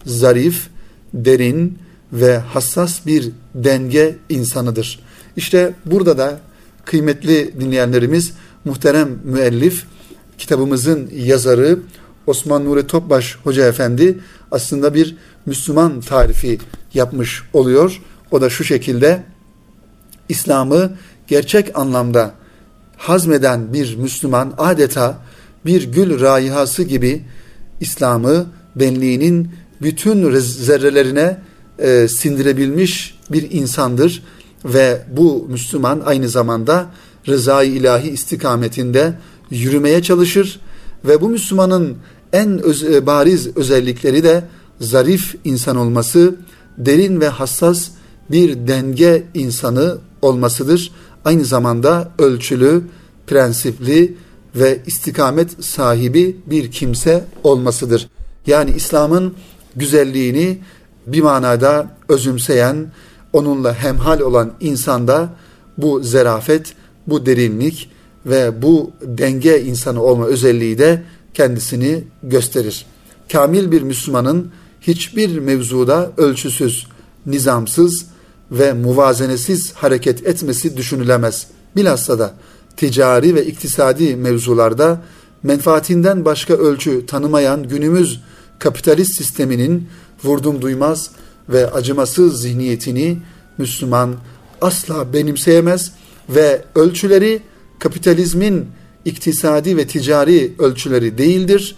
zarif, 0.06 0.68
derin 1.14 1.78
ve 2.12 2.38
hassas 2.38 3.06
bir 3.06 3.30
denge 3.54 4.16
insanıdır. 4.28 5.00
İşte 5.36 5.74
burada 5.86 6.18
da 6.18 6.40
kıymetli 6.84 7.60
dinleyenlerimiz 7.60 8.32
muhterem 8.64 9.18
müellif 9.24 9.84
kitabımızın 10.38 11.10
yazarı 11.14 11.78
Osman 12.26 12.64
Nuri 12.64 12.86
Topbaş 12.86 13.36
Hoca 13.44 13.66
Efendi 13.66 14.18
aslında 14.50 14.94
bir 14.94 15.16
Müslüman 15.46 16.00
tarifi 16.00 16.58
yapmış 16.94 17.42
oluyor. 17.52 18.02
O 18.30 18.40
da 18.40 18.50
şu 18.50 18.64
şekilde 18.64 19.22
İslam'ı 20.28 20.96
gerçek 21.30 21.78
anlamda 21.78 22.34
hazmeden 22.96 23.72
bir 23.72 23.96
Müslüman 23.96 24.54
adeta 24.58 25.18
bir 25.66 25.92
gül 25.92 26.20
raihası 26.20 26.82
gibi 26.82 27.24
İslam'ı 27.80 28.46
benliğinin 28.76 29.48
bütün 29.82 30.38
zerrelerine 30.40 31.38
e, 31.78 32.08
sindirebilmiş 32.08 33.18
bir 33.32 33.50
insandır 33.50 34.22
ve 34.64 35.02
bu 35.16 35.46
Müslüman 35.48 36.02
aynı 36.04 36.28
zamanda 36.28 36.86
rızayı 37.28 37.72
ilahi 37.72 38.10
istikametinde 38.10 39.14
yürümeye 39.50 40.02
çalışır 40.02 40.60
ve 41.04 41.20
bu 41.20 41.28
Müslümanın 41.28 41.96
en 42.32 42.62
öz, 42.62 42.84
e, 42.84 43.06
bariz 43.06 43.56
özellikleri 43.56 44.24
de 44.24 44.44
zarif 44.80 45.34
insan 45.44 45.76
olması, 45.76 46.34
derin 46.78 47.20
ve 47.20 47.28
hassas 47.28 47.88
bir 48.30 48.68
denge 48.68 49.22
insanı 49.34 49.98
olmasıdır. 50.22 50.92
Aynı 51.24 51.44
zamanda 51.44 52.08
ölçülü, 52.18 52.82
prensipli 53.26 54.16
ve 54.54 54.82
istikamet 54.86 55.64
sahibi 55.64 56.36
bir 56.46 56.70
kimse 56.70 57.24
olmasıdır. 57.44 58.08
Yani 58.46 58.70
İslam'ın 58.70 59.34
güzelliğini 59.76 60.58
bir 61.06 61.20
manada 61.20 61.96
özümseyen, 62.08 62.92
onunla 63.32 63.74
hemhal 63.74 64.20
olan 64.20 64.52
insanda 64.60 65.28
bu 65.78 66.00
zerafet, 66.02 66.74
bu 67.06 67.26
derinlik 67.26 67.90
ve 68.26 68.62
bu 68.62 68.90
denge 69.02 69.62
insanı 69.62 70.02
olma 70.02 70.26
özelliği 70.26 70.78
de 70.78 71.02
kendisini 71.34 72.04
gösterir. 72.22 72.86
Kamil 73.32 73.72
bir 73.72 73.82
Müslümanın 73.82 74.50
hiçbir 74.80 75.38
mevzuda 75.38 76.10
ölçüsüz, 76.16 76.86
nizamsız 77.26 78.06
ve 78.50 78.72
muvazenesiz 78.72 79.72
hareket 79.72 80.26
etmesi 80.26 80.76
düşünülemez. 80.76 81.46
Bilhassa 81.76 82.18
da 82.18 82.34
ticari 82.76 83.34
ve 83.34 83.46
iktisadi 83.46 84.16
mevzularda 84.16 85.02
menfaatinden 85.42 86.24
başka 86.24 86.54
ölçü 86.54 87.06
tanımayan 87.06 87.62
günümüz 87.62 88.20
kapitalist 88.58 89.14
sisteminin 89.14 89.88
vurdum 90.24 90.62
duymaz 90.62 91.10
ve 91.48 91.70
acımasız 91.70 92.42
zihniyetini 92.42 93.18
Müslüman 93.58 94.16
asla 94.60 95.12
benimseyemez 95.12 95.92
ve 96.28 96.64
ölçüleri 96.74 97.42
kapitalizmin 97.78 98.66
iktisadi 99.04 99.76
ve 99.76 99.86
ticari 99.86 100.54
ölçüleri 100.58 101.18
değildir. 101.18 101.76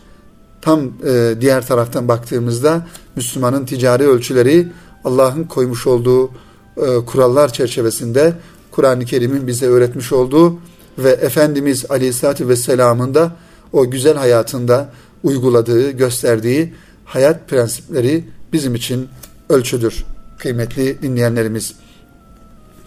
Tam 0.60 0.80
e, 0.80 1.34
diğer 1.40 1.66
taraftan 1.66 2.08
baktığımızda 2.08 2.86
Müslümanın 3.16 3.66
ticari 3.66 4.06
ölçüleri 4.06 4.68
Allah'ın 5.04 5.44
koymuş 5.44 5.86
olduğu 5.86 6.30
e, 6.76 7.04
kurallar 7.06 7.52
çerçevesinde 7.52 8.34
Kur'an-ı 8.70 9.04
Kerim'in 9.04 9.46
bize 9.46 9.66
öğretmiş 9.66 10.12
olduğu 10.12 10.58
ve 10.98 11.10
Efendimiz 11.10 11.84
Aleyhisselatü 11.90 12.48
Vesselam'ın 12.48 13.14
da 13.14 13.36
o 13.72 13.90
güzel 13.90 14.16
hayatında 14.16 14.92
uyguladığı, 15.22 15.90
gösterdiği 15.90 16.74
hayat 17.04 17.48
prensipleri 17.48 18.24
bizim 18.52 18.74
için 18.74 19.08
ölçüdür 19.48 20.04
kıymetli 20.38 21.02
dinleyenlerimiz. 21.02 21.74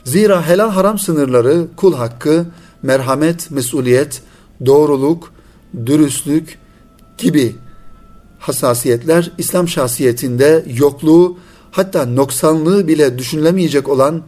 Zira 0.04 0.48
helal 0.48 0.70
haram 0.70 1.00
sınırları 1.00 1.68
kul 1.76 1.94
hakkı, 1.94 2.46
merhamet, 2.84 3.52
mesuliyet, 3.52 4.22
doğruluk, 4.66 5.34
dürüstlük 5.86 6.60
gibi 7.18 7.56
hassasiyetler 8.40 9.32
İslam 9.38 9.68
şahsiyetinde 9.68 10.66
yokluğu 10.78 11.38
hatta 11.76 12.06
noksanlığı 12.06 12.88
bile 12.88 13.18
düşünülemeyecek 13.18 13.90
olan 13.90 14.22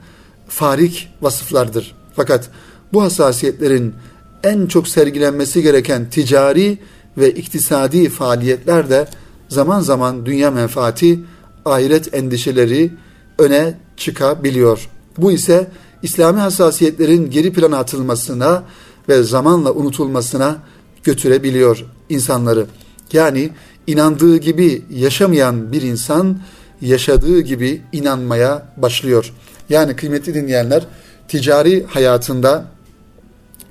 farik 0.47 1.09
vasıflardır. 1.21 1.95
Fakat 2.15 2.49
bu 2.93 3.01
hassasiyetlerin 3.01 3.93
en 4.43 4.65
çok 4.65 4.87
sergilenmesi 4.87 5.61
gereken 5.61 6.09
ticari 6.09 6.77
ve 7.17 7.31
iktisadi 7.31 8.09
faaliyetler 8.09 8.89
de 8.89 9.07
zaman 9.49 9.81
zaman 9.81 10.25
dünya 10.25 10.51
menfaati, 10.51 11.19
ahiret 11.65 12.13
endişeleri 12.13 12.91
öne 13.37 13.77
çıkabiliyor. 13.97 14.89
Bu 15.17 15.31
ise 15.31 15.67
İslami 16.03 16.39
hassasiyetlerin 16.39 17.29
geri 17.29 17.53
plana 17.53 17.77
atılmasına 17.77 18.63
ve 19.09 19.23
zamanla 19.23 19.71
unutulmasına 19.73 20.57
götürebiliyor 21.03 21.85
insanları. 22.09 22.65
Yani 23.13 23.49
inandığı 23.87 24.37
gibi 24.37 24.85
yaşamayan 24.89 25.71
bir 25.71 25.81
insan 25.81 26.39
yaşadığı 26.81 27.39
gibi 27.41 27.81
inanmaya 27.91 28.65
başlıyor. 28.77 29.33
Yani 29.69 29.95
kıymetli 29.95 30.33
dinleyenler 30.33 30.83
ticari 31.27 31.85
hayatında, 31.87 32.65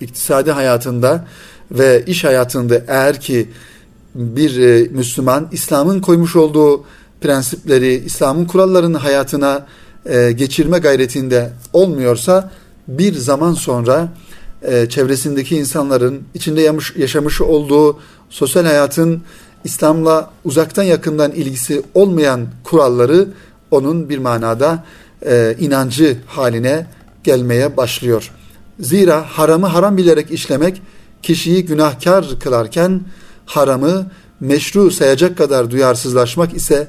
iktisadi 0.01 0.51
hayatında 0.51 1.27
ve 1.71 2.05
iş 2.07 2.25
hayatında 2.25 2.83
eğer 2.89 3.21
ki 3.21 3.49
bir 4.15 4.61
e, 4.61 4.89
Müslüman 4.89 5.49
İslam'ın 5.53 6.01
koymuş 6.01 6.37
olduğu 6.37 6.85
prensipleri, 7.21 7.95
İslam'ın 7.95 8.45
kurallarını 8.45 8.99
hayatına 8.99 9.67
e, 10.07 10.33
geçirme 10.33 10.79
gayretinde 10.79 11.51
olmuyorsa 11.73 12.51
bir 12.89 13.15
zaman 13.15 13.53
sonra 13.53 14.09
e, 14.63 14.89
çevresindeki 14.89 15.57
insanların 15.57 16.23
içinde 16.35 16.73
yaşamış 16.97 17.41
olduğu 17.41 18.01
sosyal 18.31 18.65
hayatın 18.65 19.23
İslam'la 19.65 20.31
uzaktan 20.45 20.83
yakından 20.83 21.33
ilgisi 21.33 21.83
olmayan 21.95 22.47
kuralları 22.65 23.29
onun 23.71 24.09
bir 24.09 24.19
manada 24.19 24.85
e, 25.27 25.57
inancı 25.61 26.19
haline 26.27 26.87
gelmeye 27.25 27.77
başlıyor. 27.77 28.33
Zira 28.81 29.23
haramı 29.23 29.67
haram 29.67 29.97
bilerek 29.97 30.31
işlemek 30.31 30.83
kişiyi 31.23 31.65
günahkar 31.65 32.27
kılarken 32.41 33.01
haramı 33.47 34.11
meşru 34.41 34.91
sayacak 34.91 35.39
kadar 35.39 35.71
duyarsızlaşmak 35.71 36.55
ise 36.55 36.89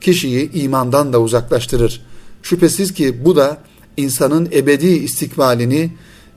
kişiyi 0.00 0.52
imandan 0.52 1.12
da 1.12 1.20
uzaklaştırır. 1.20 2.02
Şüphesiz 2.42 2.94
ki 2.94 3.24
bu 3.24 3.36
da 3.36 3.58
insanın 3.96 4.48
ebedi 4.52 4.86
istikbalini 4.86 5.92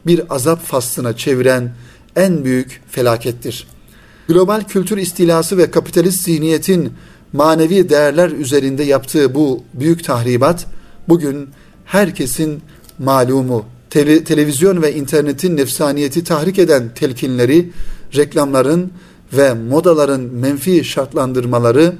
bir 0.06 0.36
azap 0.36 0.66
faslına 0.66 1.18
çeviren 1.18 1.74
en 2.16 2.46
büyük 2.46 2.82
felakettir. 2.92 3.68
Global 4.31 4.61
kültür 4.61 4.97
istilası 4.97 5.57
ve 5.57 5.71
kapitalist 5.71 6.23
zihniyetin 6.23 6.93
manevi 7.33 7.89
değerler 7.89 8.29
üzerinde 8.29 8.83
yaptığı 8.83 9.35
bu 9.35 9.63
büyük 9.73 10.03
tahribat 10.03 10.67
bugün 11.09 11.50
herkesin 11.85 12.61
malumu. 13.00 13.65
Tele, 13.89 14.23
televizyon 14.23 14.81
ve 14.81 14.95
internetin 14.95 15.57
nefsaniyeti 15.57 16.23
tahrik 16.23 16.59
eden 16.59 16.93
telkinleri, 16.95 17.71
reklamların 18.15 18.91
ve 19.33 19.53
modaların 19.53 20.21
menfi 20.21 20.83
şartlandırmaları 20.83 21.93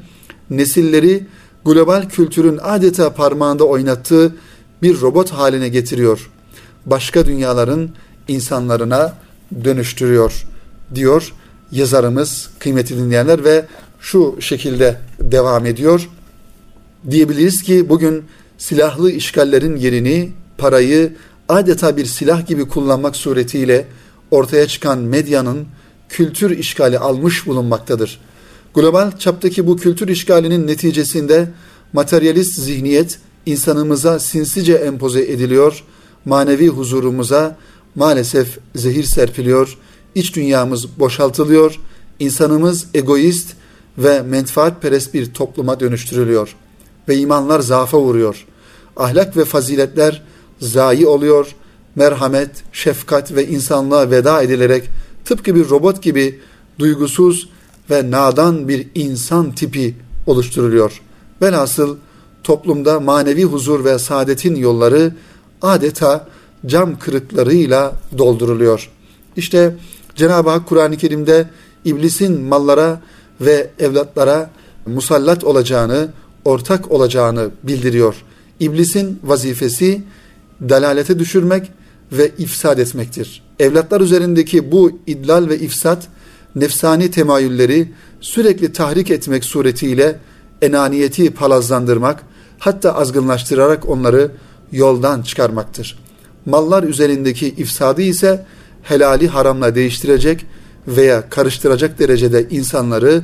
nesilleri 0.50 1.27
global 1.65 2.09
kültürün 2.09 2.59
adeta 2.61 3.13
parmağında 3.13 3.63
oynattığı 3.63 4.35
bir 4.81 5.01
robot 5.01 5.31
haline 5.31 5.69
getiriyor. 5.69 6.31
Başka 6.85 7.25
dünyaların 7.25 7.89
insanlarına 8.27 9.13
dönüştürüyor 9.63 10.45
diyor 10.95 11.33
yazarımız 11.72 12.50
kıymetli 12.60 12.98
dinleyenler 12.98 13.44
ve 13.44 13.66
şu 14.00 14.38
şekilde 14.40 14.98
devam 15.20 15.66
ediyor. 15.66 16.10
Diyebiliriz 17.10 17.63
ki 17.63 17.90
bugün 17.90 18.24
silahlı 18.58 19.12
işgallerin 19.12 19.75
yerini 19.75 20.32
parayı 20.58 21.13
adeta 21.50 21.98
bir 21.98 22.06
silah 22.06 22.48
gibi 22.48 22.68
kullanmak 22.68 23.16
suretiyle 23.16 23.88
ortaya 24.32 24.68
çıkan 24.68 25.00
medyanın 25.00 25.68
kültür 26.10 26.58
işgali 26.58 27.00
almış 27.00 27.48
bulunmaktadır. 27.48 28.20
Global 28.75 29.18
çaptaki 29.18 29.68
bu 29.68 29.78
kültür 29.78 30.08
işgalinin 30.08 30.68
neticesinde 30.68 31.48
materyalist 31.94 32.60
zihniyet 32.60 33.20
insanımıza 33.46 34.20
sinsice 34.20 34.74
empoze 34.74 35.22
ediliyor, 35.22 35.84
manevi 36.25 36.68
huzurumuza 36.68 37.58
maalesef 37.96 38.58
zehir 38.75 39.04
serpiliyor, 39.04 39.78
iç 40.15 40.36
dünyamız 40.36 41.00
boşaltılıyor, 41.00 41.80
insanımız 42.20 42.88
egoist 42.94 43.53
ve 43.98 44.22
menfaatperest 44.22 45.13
bir 45.13 45.34
topluma 45.34 45.80
dönüştürülüyor 45.80 46.56
ve 47.08 47.18
imanlar 47.18 47.60
zaafa 47.60 48.00
vuruyor. 48.00 48.46
Ahlak 48.98 49.38
ve 49.38 49.46
faziletler 49.46 50.24
zayi 50.60 51.08
oluyor, 51.08 51.56
merhamet, 51.96 52.50
şefkat 52.72 53.36
ve 53.36 53.48
insanlığa 53.48 54.12
veda 54.12 54.41
edilerek 54.41 54.89
tıpkı 55.25 55.56
bir 55.56 55.70
robot 55.70 56.01
gibi 56.01 56.39
duygusuz 56.80 57.50
ve 57.89 58.12
nadan 58.12 58.68
bir 58.68 58.88
insan 58.96 59.51
tipi 59.51 59.96
oluşturuluyor. 60.27 61.01
Velhasıl 61.41 61.98
toplumda 62.44 63.00
manevi 63.00 63.44
huzur 63.44 63.86
ve 63.86 64.00
saadetin 64.00 64.56
yolları 64.56 65.15
adeta 65.62 66.27
cam 66.65 67.00
kırıklarıyla 67.00 67.94
dolduruluyor. 68.18 68.89
İşte 69.38 69.75
Cenab-ı 70.15 70.50
Hak 70.50 70.68
Kur'an-ı 70.68 70.98
Kerim'de 70.98 71.50
iblisin 71.86 72.41
mallara 72.41 73.01
ve 73.41 73.70
evlatlara 73.80 74.50
musallat 74.86 75.44
olacağını, 75.44 76.10
ortak 76.46 76.91
olacağını 76.91 77.50
bildiriyor. 77.63 78.15
İblisin 78.60 79.20
vazifesi 79.24 80.01
dalalete 80.70 81.20
düşürmek 81.20 81.72
ve 82.12 82.32
ifsad 82.38 82.77
etmektir. 82.77 83.44
Evlatlar 83.60 84.01
üzerindeki 84.01 84.72
bu 84.72 85.00
idlal 85.08 85.50
ve 85.50 85.60
ifsat 85.60 86.08
nefsani 86.56 87.12
temayülleri 87.12 87.91
sürekli 88.22 88.74
tahrik 88.74 89.12
etmek 89.12 89.46
suretiyle 89.46 90.20
enaniyeti 90.62 91.32
palazlandırmak, 91.32 92.24
hatta 92.60 92.96
azgınlaştırarak 92.96 93.89
onları 93.89 94.32
yoldan 94.72 95.22
çıkarmaktır. 95.22 96.00
Mallar 96.46 96.84
üzerindeki 96.84 97.48
ifsadı 97.48 98.01
ise 98.01 98.46
helali 98.83 99.27
haramla 99.27 99.75
değiştirecek 99.75 100.45
veya 100.88 101.29
karıştıracak 101.29 102.00
derecede 102.00 102.50
insanları 102.50 103.23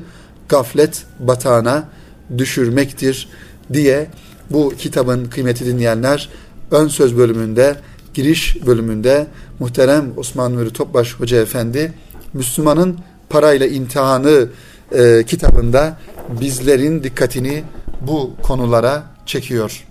gaflet 0.50 1.04
batağına 1.20 1.90
düşürmektir 2.38 3.30
diye 3.74 4.08
bu 4.50 4.74
kitabın 4.78 5.26
kıymeti 5.26 5.66
dinleyenler 5.66 6.30
ön 6.72 6.88
söz 6.88 7.18
bölümünde, 7.18 7.76
giriş 8.14 8.66
bölümünde 8.66 9.28
muhterem 9.60 10.06
Osman 10.18 10.56
Nuri 10.56 10.74
Topbaş 10.74 11.14
Hoca 11.14 11.42
Efendi 11.42 11.94
Müslümanın 12.34 13.00
parayla 13.30 13.68
imtihanı 13.68 14.50
e, 14.92 15.24
kitabında 15.28 15.98
bizlerin 16.42 17.04
dikkatini 17.04 17.64
bu 18.02 18.34
konulara 18.44 19.04
çekiyor. 19.26 19.87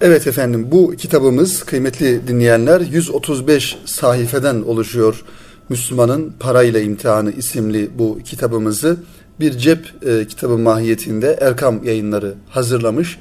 Evet 0.00 0.26
efendim 0.26 0.68
bu 0.70 0.94
kitabımız 0.96 1.62
kıymetli 1.62 2.28
dinleyenler 2.28 2.80
135 2.80 3.78
sayfeden 3.84 4.62
oluşuyor. 4.62 5.24
Müslümanın 5.68 6.32
Parayla 6.40 6.80
imtihanı 6.80 7.32
isimli 7.32 7.90
bu 7.98 8.18
kitabımızı 8.24 8.96
bir 9.40 9.58
cep 9.58 9.92
e, 10.06 10.26
kitabı 10.26 10.58
mahiyetinde 10.58 11.38
Erkam 11.40 11.84
yayınları 11.84 12.34
hazırlamış 12.48 13.18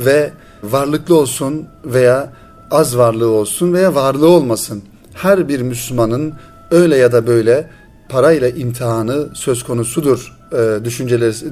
ve 0.00 0.32
varlıklı 0.62 1.14
olsun 1.14 1.66
veya 1.84 2.32
az 2.70 2.96
varlığı 2.96 3.30
olsun 3.30 3.72
veya 3.72 3.94
varlığı 3.94 4.28
olmasın 4.28 4.82
her 5.14 5.48
bir 5.48 5.60
Müslümanın 5.60 6.34
öyle 6.70 6.96
ya 6.96 7.12
da 7.12 7.26
böyle 7.26 7.70
parayla 8.08 8.48
imtihanı 8.48 9.28
söz 9.34 9.62
konusudur 9.62 10.36
e, 10.52 10.84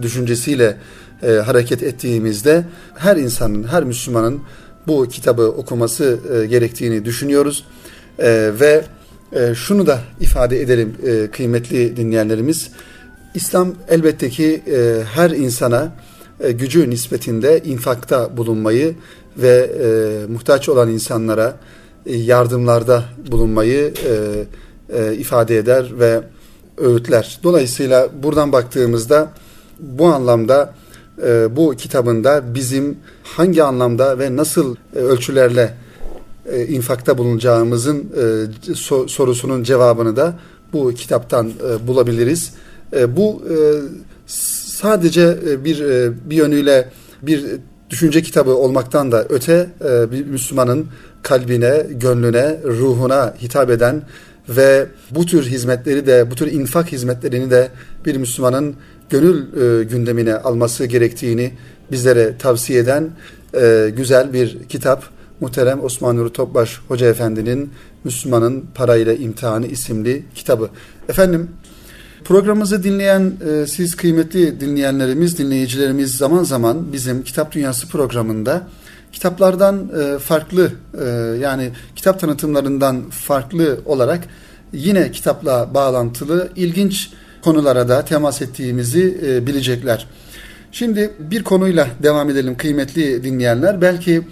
düşüncesiyle 0.03 0.77
e, 1.23 1.31
hareket 1.33 1.83
ettiğimizde 1.83 2.65
her 2.97 3.17
insanın, 3.17 3.65
her 3.65 3.85
Müslümanın 3.85 4.41
bu 4.87 5.09
kitabı 5.09 5.43
okuması 5.43 6.19
e, 6.35 6.47
gerektiğini 6.47 7.05
düşünüyoruz. 7.05 7.65
E, 8.19 8.51
ve 8.61 8.85
e, 9.33 9.55
şunu 9.55 9.87
da 9.87 10.01
ifade 10.21 10.61
edelim 10.63 10.97
e, 11.07 11.31
kıymetli 11.31 11.97
dinleyenlerimiz. 11.97 12.71
İslam 13.35 13.75
elbette 13.89 14.29
ki 14.29 14.63
e, 14.67 15.03
her 15.15 15.31
insana 15.31 15.93
e, 16.41 16.53
gücü 16.53 16.91
nispetinde 16.91 17.63
infakta 17.65 18.37
bulunmayı 18.37 18.95
ve 19.37 19.71
e, 19.83 20.33
muhtaç 20.33 20.69
olan 20.69 20.89
insanlara 20.89 21.57
e, 22.07 22.17
yardımlarda 22.17 23.05
bulunmayı 23.31 23.95
e, 24.09 24.45
e, 24.99 25.15
ifade 25.15 25.59
eder 25.59 25.93
ve 25.99 26.21
öğütler. 26.77 27.41
Dolayısıyla 27.43 28.09
buradan 28.23 28.53
baktığımızda 28.53 29.33
bu 29.81 30.07
anlamda 30.07 30.75
e, 31.27 31.57
bu 31.57 31.75
kitabında 31.77 32.55
bizim 32.55 32.99
hangi 33.23 33.63
anlamda 33.63 34.19
ve 34.19 34.37
nasıl 34.37 34.77
e, 34.97 34.99
ölçülerle 34.99 35.75
e, 36.53 36.67
infakta 36.67 37.19
bulunacağımızın 37.19 38.13
e, 38.71 38.75
so, 38.75 39.09
sorusunun 39.09 39.63
cevabını 39.63 40.17
da 40.17 40.35
bu 40.73 40.95
kitaptan 40.95 41.53
bulabiliriz. 41.87 42.53
Bu 43.09 43.43
sadece 44.27 45.39
bir 45.65 45.81
bir 46.31 46.37
yönüyle 46.37 46.91
bir 47.23 47.45
düşünce 47.91 48.23
kitabı 48.23 48.57
olmaktan 48.57 49.13
da 49.13 49.27
öte 49.29 49.67
bir 50.13 50.27
Müslümanın 50.27 50.87
kalbine, 51.23 51.87
gönlüne, 51.91 52.59
ruhuna 52.65 53.35
hitap 53.43 53.71
eden 53.71 54.03
ve 54.49 54.87
bu 55.11 55.27
tür 55.27 55.47
hizmetleri 55.47 56.07
de, 56.07 56.31
bu 56.31 56.35
tür 56.35 56.53
infak 56.53 56.93
hizmetlerini 56.93 57.51
de 57.51 57.69
bir 58.07 58.17
Müslümanın 58.17 58.77
gönül 59.11 59.43
e, 59.81 59.85
gündemine 59.85 60.35
alması 60.35 60.85
gerektiğini 60.85 61.53
bizlere 61.91 62.39
tavsiye 62.39 62.79
eden 62.79 63.11
e, 63.55 63.93
güzel 63.97 64.33
bir 64.33 64.59
kitap. 64.69 65.05
Muhterem 65.41 65.85
Osman 65.85 66.17
Nuri 66.17 66.33
Topbaş 66.33 66.81
Hoca 66.89 67.07
Efendi'nin 67.07 67.71
Müslümanın 68.05 68.65
Parayla 68.75 69.13
İmtihanı 69.15 69.67
isimli 69.67 70.25
kitabı. 70.35 70.71
Efendim 71.09 71.49
programımızı 72.25 72.83
dinleyen 72.83 73.33
e, 73.51 73.67
siz 73.67 73.97
kıymetli 73.97 74.61
dinleyenlerimiz, 74.61 75.39
dinleyicilerimiz 75.39 76.17
zaman 76.17 76.43
zaman 76.43 76.93
bizim 76.93 77.23
Kitap 77.23 77.53
Dünyası 77.53 77.89
programında 77.89 78.69
kitaplardan 79.13 79.91
e, 80.01 80.19
farklı 80.19 80.73
e, 81.01 81.05
yani 81.41 81.71
kitap 81.97 82.21
tanıtımlarından 82.21 83.11
farklı 83.11 83.81
olarak 83.87 84.21
yine 84.73 85.11
kitapla 85.11 85.75
bağlantılı 85.75 86.49
ilginç 86.57 87.11
konulara 87.43 87.89
da 87.89 88.05
temas 88.05 88.43
ettiğimizi 88.43 89.19
e, 89.27 89.47
bilecekler. 89.47 90.07
Şimdi 90.73 91.11
bir 91.19 91.45
konuyla 91.45 91.89
devam 92.03 92.31
edelim 92.31 92.57
kıymetli 92.57 93.25
dinleyenler. 93.25 93.81
Belki 93.81 94.23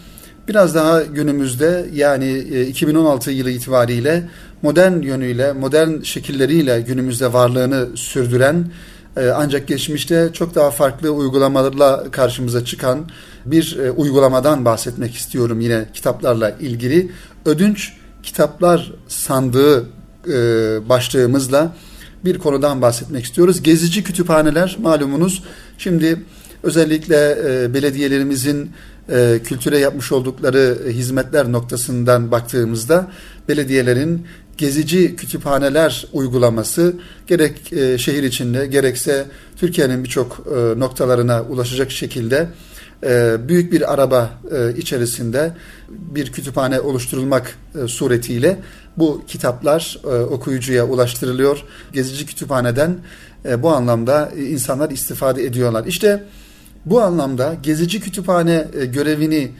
biraz 0.48 0.74
daha 0.74 1.02
günümüzde 1.02 1.86
yani 1.94 2.38
2016 2.38 3.30
yılı 3.30 3.50
itibariyle 3.50 4.22
modern 4.62 5.02
yönüyle, 5.02 5.52
modern 5.52 6.02
şekilleriyle 6.02 6.80
günümüzde 6.80 7.32
varlığını 7.32 7.96
sürdüren 7.96 8.64
ancak 9.34 9.68
geçmişte 9.68 10.30
çok 10.32 10.54
daha 10.54 10.70
farklı 10.70 11.10
uygulamalarla 11.10 12.10
karşımıza 12.10 12.64
çıkan 12.64 13.08
bir 13.46 13.78
e, 13.78 13.90
uygulamadan 13.90 14.64
bahsetmek 14.64 15.14
istiyorum 15.14 15.60
yine 15.60 15.84
kitaplarla 15.94 16.50
ilgili. 16.50 17.10
Ödünç 17.44 17.92
kitaplar 18.22 18.92
sandığı 19.08 19.86
e, 20.28 20.38
başlığımızla 20.88 21.72
bir 22.26 22.38
konudan 22.38 22.82
bahsetmek 22.82 23.24
istiyoruz. 23.24 23.62
Gezici 23.62 24.04
kütüphaneler 24.04 24.76
malumunuz 24.82 25.42
şimdi 25.78 26.22
özellikle 26.62 27.38
e, 27.46 27.74
belediyelerimizin 27.74 28.70
e, 29.08 29.40
kültüre 29.44 29.78
yapmış 29.78 30.12
oldukları 30.12 30.78
hizmetler 30.88 31.52
noktasından 31.52 32.30
baktığımızda 32.30 33.10
belediyelerin 33.48 34.26
gezici 34.58 35.16
kütüphaneler 35.16 36.06
uygulaması 36.12 36.94
gerek 37.26 37.72
e, 37.72 37.98
şehir 37.98 38.22
içinde 38.22 38.66
gerekse 38.66 39.26
Türkiye'nin 39.56 40.04
birçok 40.04 40.46
e, 40.56 40.80
noktalarına 40.80 41.42
ulaşacak 41.42 41.90
şekilde 41.90 42.48
büyük 43.48 43.72
bir 43.72 43.92
araba 43.92 44.30
e, 44.52 44.76
içerisinde 44.76 45.52
bir 45.88 46.32
kütüphane 46.32 46.80
oluşturulmak 46.80 47.58
e, 47.84 47.88
suretiyle 47.88 48.58
bu 48.96 49.22
kitaplar 49.26 49.98
okuyucuya 50.30 50.86
ulaştırılıyor. 50.86 51.62
Gezici 51.92 52.26
kütüphaneden 52.26 52.96
bu 53.58 53.70
anlamda 53.70 54.30
insanlar 54.36 54.90
istifade 54.90 55.44
ediyorlar. 55.44 55.84
İşte 55.86 56.24
bu 56.86 57.02
anlamda 57.02 57.56
gezici 57.62 58.00
kütüphane 58.00 58.66
görevini 58.92 59.50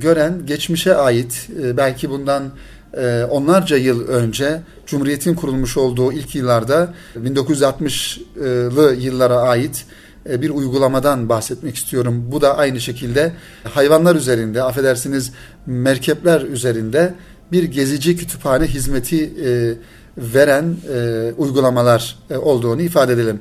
gören 0.00 0.46
geçmişe 0.46 0.94
ait 0.94 1.48
belki 1.76 2.10
bundan 2.10 2.52
e, 2.96 3.24
onlarca 3.30 3.76
yıl 3.76 4.08
önce 4.08 4.60
Cumhuriyet'in 4.86 5.34
kurulmuş 5.34 5.76
olduğu 5.76 6.12
ilk 6.12 6.34
yıllarda 6.34 6.94
1960'lı 7.16 8.94
yıllara 8.94 9.36
ait 9.36 9.76
e, 9.76 10.01
bir 10.26 10.50
uygulamadan 10.50 11.28
bahsetmek 11.28 11.76
istiyorum. 11.76 12.24
Bu 12.32 12.40
da 12.40 12.56
aynı 12.56 12.80
şekilde 12.80 13.32
hayvanlar 13.64 14.16
üzerinde, 14.16 14.62
affedersiniz 14.62 15.32
merkepler 15.66 16.40
üzerinde 16.40 17.14
bir 17.52 17.64
gezici 17.64 18.16
kütüphane 18.16 18.66
hizmeti 18.66 19.24
e, 19.24 19.74
veren 20.18 20.76
e, 20.94 21.32
uygulamalar 21.36 22.18
olduğunu 22.36 22.82
ifade 22.82 23.12
edelim. 23.12 23.40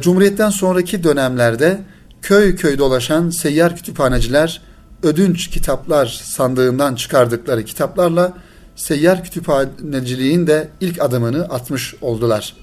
Cumhuriyet'ten 0.00 0.50
sonraki 0.50 1.04
dönemlerde 1.04 1.80
köy 2.22 2.56
köy 2.56 2.78
dolaşan 2.78 3.30
seyyar 3.30 3.76
kütüphaneciler 3.76 4.62
ödünç 5.02 5.50
kitaplar 5.50 6.06
sandığından 6.24 6.94
çıkardıkları 6.94 7.64
kitaplarla 7.64 8.32
seyyar 8.76 9.24
kütüphaneciliğin 9.24 10.46
de 10.46 10.68
ilk 10.80 11.02
adımını 11.02 11.44
atmış 11.44 11.94
oldular. 12.00 12.56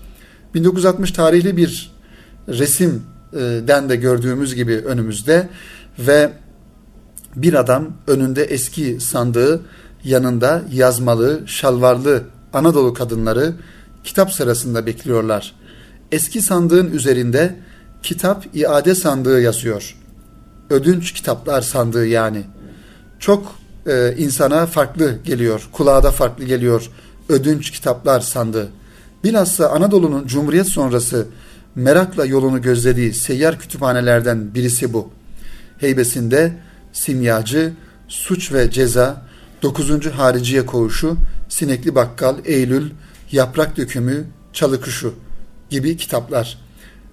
1960 0.53 1.11
tarihli 1.11 1.57
bir 1.57 1.91
resim 2.47 3.03
den 3.67 3.89
de 3.89 3.95
gördüğümüz 3.95 4.55
gibi 4.55 4.75
önümüzde 4.75 5.49
ve 5.99 6.31
bir 7.35 7.53
adam 7.53 7.87
önünde 8.07 8.43
eski 8.43 8.99
sandığı 8.99 9.61
yanında 10.03 10.61
yazmalı, 10.71 11.41
şalvarlı 11.45 12.23
Anadolu 12.53 12.93
kadınları 12.93 13.53
kitap 14.03 14.31
sırasında 14.31 14.85
bekliyorlar. 14.85 15.55
Eski 16.11 16.41
sandığın 16.41 16.91
üzerinde 16.91 17.55
kitap 18.03 18.45
iade 18.55 18.95
sandığı 18.95 19.41
yazıyor. 19.41 19.97
Ödünç 20.69 21.13
kitaplar 21.13 21.61
sandığı 21.61 22.07
yani. 22.07 22.43
Çok 23.19 23.55
e, 23.87 24.15
insana 24.17 24.65
farklı 24.65 25.17
geliyor, 25.25 25.69
kulağa 25.71 26.03
da 26.03 26.11
farklı 26.11 26.45
geliyor 26.45 26.89
ödünç 27.29 27.71
kitaplar 27.71 28.19
sandığı. 28.19 28.69
Bilhassa 29.23 29.69
Anadolu'nun 29.69 30.27
Cumhuriyet 30.27 30.67
sonrası 30.67 31.27
merakla 31.75 32.25
yolunu 32.25 32.61
gözlediği 32.61 33.13
seyyar 33.13 33.59
kütüphanelerden 33.59 34.53
birisi 34.53 34.93
bu. 34.93 35.09
Heybesinde 35.77 36.53
Simyacı, 36.93 37.73
Suç 38.07 38.53
ve 38.53 38.71
Ceza, 38.71 39.21
9. 39.61 40.05
Hariciye 40.05 40.65
Koğuşu, 40.65 41.17
Sinekli 41.49 41.95
Bakkal, 41.95 42.35
Eylül, 42.45 42.91
Yaprak 43.31 43.77
Dökümü, 43.77 44.25
Çalı 44.53 44.81
Kuşu 44.81 45.13
gibi 45.69 45.97
kitaplar. 45.97 46.57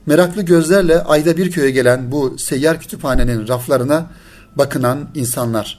Meraklı 0.07 0.43
gözlerle 0.43 1.03
ayda 1.03 1.37
bir 1.37 1.51
köye 1.51 1.71
gelen 1.71 2.13
bu 2.13 2.39
seyyar 2.39 2.81
kütüphanenin 2.81 3.49
raflarına 3.49 4.11
bakınan 4.57 5.09
insanlar. 5.15 5.79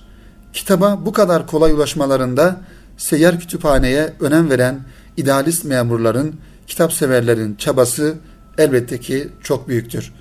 Kitaba 0.54 1.06
bu 1.06 1.13
kadar 1.13 1.48
kolay 1.48 1.72
ulaşmalarında 1.72 2.62
seyyar 2.98 3.39
kütüphaneye 3.39 4.13
önem 4.20 4.50
veren 4.50 4.80
idealist 5.18 5.65
memurların, 5.65 6.36
kitap 6.68 6.94
severlerin 6.94 7.56
çabası 7.56 8.15
elbette 8.60 9.00
ki 9.00 9.30
çok 9.43 9.67
büyüktür. 9.67 10.13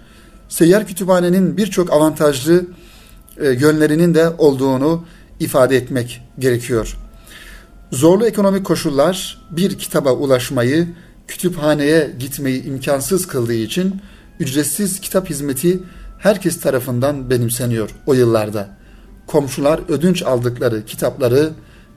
Seyyar 0.48 0.86
kütüphanenin 0.86 1.56
birçok 1.56 1.92
avantajlı 1.92 2.66
e, 3.40 3.48
yönlerinin 3.48 4.14
de 4.14 4.28
olduğunu 4.38 5.04
ifade 5.40 5.76
etmek 5.76 6.22
gerekiyor. 6.38 6.96
Zorlu 7.92 8.26
ekonomik 8.26 8.66
koşullar 8.66 9.46
bir 9.50 9.78
kitaba 9.78 10.12
ulaşmayı, 10.12 10.88
kütüphaneye 11.28 12.10
gitmeyi 12.18 12.64
imkansız 12.64 13.26
kıldığı 13.26 13.54
için 13.54 14.00
ücretsiz 14.40 15.00
kitap 15.00 15.30
hizmeti 15.30 15.80
herkes 16.18 16.60
tarafından 16.60 17.30
benimseniyor 17.30 17.90
o 18.06 18.14
yıllarda. 18.14 18.78
Komşular 19.26 19.80
ödünç 19.88 20.22
aldıkları 20.22 20.84
kitapları 20.84 21.50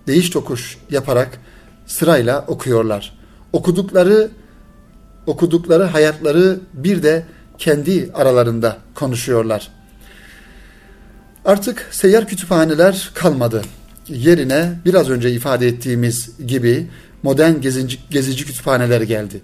değiş 0.08 0.30
tokuş 0.30 0.78
yaparak 0.90 1.40
sırayla 1.86 2.46
okuyorlar. 2.48 3.18
Okudukları 3.54 4.32
okudukları 5.28 5.84
hayatları 5.84 6.60
bir 6.74 7.04
de 7.04 7.24
kendi 7.58 8.10
aralarında 8.14 8.78
konuşuyorlar. 8.96 9.72
Artık 11.46 11.88
seyyar 11.92 12.28
kütüphaneler 12.28 13.12
kalmadı. 13.14 13.62
Yerine 14.08 14.74
biraz 14.86 15.10
önce 15.10 15.32
ifade 15.32 15.68
ettiğimiz 15.68 16.30
gibi 16.48 16.88
modern 17.24 17.62
gezici, 17.62 17.98
gezici 18.10 18.46
kütüphaneler 18.46 19.02
geldi. 19.02 19.42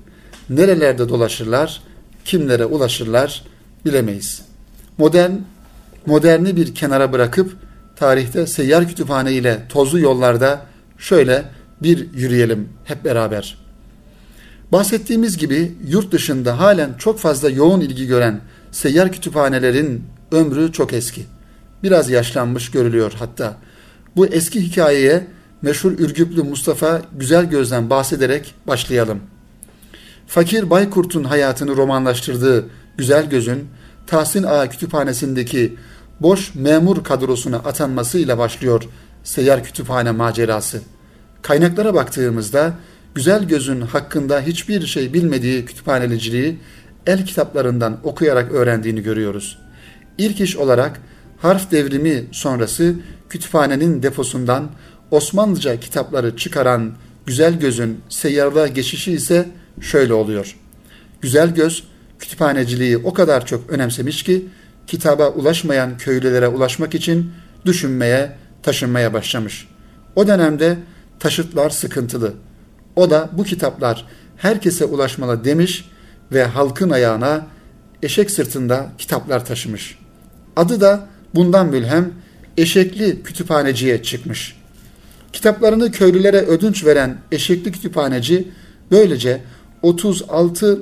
Nerelerde 0.50 1.10
dolaşırlar, 1.10 1.82
kimlere 2.26 2.66
ulaşırlar 2.66 3.44
bilemeyiz. 3.86 4.42
Modern, 4.98 5.32
moderni 6.06 6.56
bir 6.56 6.76
kenara 6.76 7.14
bırakıp 7.14 7.56
tarihte 7.96 8.48
seyyar 8.48 8.88
kütüphane 8.88 9.34
ile 9.34 9.62
tozlu 9.70 10.00
yollarda 10.00 10.66
şöyle 10.98 11.46
bir 11.82 12.14
yürüyelim 12.14 12.70
hep 12.84 13.06
beraber. 13.06 13.67
Bahsettiğimiz 14.72 15.38
gibi 15.38 15.76
yurt 15.88 16.12
dışında 16.12 16.60
halen 16.60 16.94
çok 16.98 17.20
fazla 17.20 17.50
yoğun 17.50 17.82
ilgi 17.82 18.08
gören 18.08 18.42
seyyar 18.72 19.12
kütüphanelerin 19.12 20.04
ömrü 20.32 20.72
çok 20.72 20.94
eski. 20.94 21.26
Biraz 21.84 22.10
yaşlanmış 22.10 22.72
görülüyor 22.72 23.14
hatta. 23.20 23.58
Bu 24.16 24.28
eski 24.28 24.62
hikayeye 24.62 25.28
meşhur 25.62 25.92
Ürgüplü 25.92 26.44
Mustafa 26.44 27.02
Güzel 27.18 27.46
Göz'den 27.50 27.90
bahsederek 27.90 28.56
başlayalım. 28.68 29.20
Fakir 30.28 30.70
Baykurt'un 30.70 31.24
hayatını 31.24 31.78
romanlaştırdığı 31.78 32.66
Güzel 32.98 33.30
Göz'ün 33.30 33.68
Tahsin 34.08 34.44
Ağa 34.44 34.70
Kütüphanesi'ndeki 34.70 35.76
boş 36.20 36.56
memur 36.56 37.04
kadrosuna 37.04 37.58
atanmasıyla 37.58 38.38
başlıyor 38.38 38.84
seyyar 39.24 39.64
kütüphane 39.64 40.12
macerası. 40.12 40.82
Kaynaklara 41.42 41.94
baktığımızda 41.94 42.74
güzel 43.16 43.44
gözün 43.44 43.82
hakkında 43.82 44.42
hiçbir 44.42 44.86
şey 44.86 45.14
bilmediği 45.14 45.66
kütüphaneliciliği 45.66 46.60
el 47.08 47.26
kitaplarından 47.26 47.98
okuyarak 48.04 48.52
öğrendiğini 48.52 49.04
görüyoruz. 49.04 49.60
İlk 50.18 50.42
iş 50.42 50.58
olarak 50.58 51.02
harf 51.38 51.72
devrimi 51.72 52.26
sonrası 52.32 52.96
kütüphanenin 53.30 54.04
deposundan 54.04 54.70
Osmanlıca 55.12 55.80
kitapları 55.80 56.38
çıkaran 56.38 56.94
Güzel 57.26 57.60
Göz'ün 57.60 58.02
seyyarlığa 58.10 58.68
geçişi 58.68 59.12
ise 59.12 59.46
şöyle 59.82 60.14
oluyor. 60.14 60.56
Güzel 61.22 61.56
Göz 61.56 61.84
kütüphaneciliği 62.20 62.98
o 62.98 63.14
kadar 63.14 63.46
çok 63.46 63.70
önemsemiş 63.70 64.24
ki 64.24 64.46
kitaba 64.88 65.30
ulaşmayan 65.30 65.98
köylülere 65.98 66.48
ulaşmak 66.48 66.96
için 66.96 67.32
düşünmeye, 67.66 68.36
taşınmaya 68.64 69.14
başlamış. 69.14 69.68
O 70.16 70.28
dönemde 70.28 70.78
taşıtlar 71.20 71.70
sıkıntılı. 71.70 72.34
O 72.98 73.10
da 73.10 73.30
bu 73.34 73.44
kitaplar 73.44 74.06
herkese 74.38 74.86
ulaşmalı 74.86 75.44
demiş 75.44 75.90
ve 76.32 76.44
halkın 76.44 76.90
ayağına 76.90 77.46
eşek 78.04 78.32
sırtında 78.32 78.92
kitaplar 78.98 79.46
taşımış. 79.46 80.00
Adı 80.56 80.82
da 80.82 81.08
bundan 81.36 81.68
mülhem 81.68 82.14
eşekli 82.58 83.24
kütüphaneciye 83.24 84.04
çıkmış. 84.04 84.56
Kitaplarını 85.34 85.92
köylülere 85.92 86.38
ödünç 86.38 86.86
veren 86.86 87.18
eşekli 87.32 87.72
kütüphaneci 87.72 88.48
böylece 88.92 89.42
36 89.82 90.80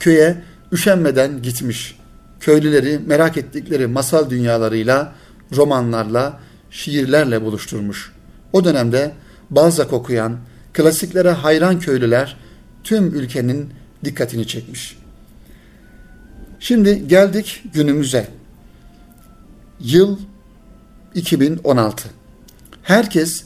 köye 0.00 0.42
üşenmeden 0.72 1.42
gitmiş. 1.42 1.98
Köylüleri 2.40 3.00
merak 3.06 3.36
ettikleri 3.36 3.86
masal 3.86 4.30
dünyalarıyla, 4.30 5.14
romanlarla, 5.56 6.40
şiirlerle 6.70 7.42
buluşturmuş. 7.42 8.12
O 8.52 8.64
dönemde 8.64 9.12
Balzac 9.50 9.92
okuyan, 9.92 10.38
klasiklere 10.78 11.30
hayran 11.30 11.80
köylüler 11.80 12.36
tüm 12.84 13.14
ülkenin 13.14 13.70
dikkatini 14.04 14.46
çekmiş. 14.46 14.98
Şimdi 16.60 17.08
geldik 17.08 17.62
günümüze. 17.72 18.28
Yıl 19.80 20.18
2016. 21.14 22.08
Herkes 22.82 23.44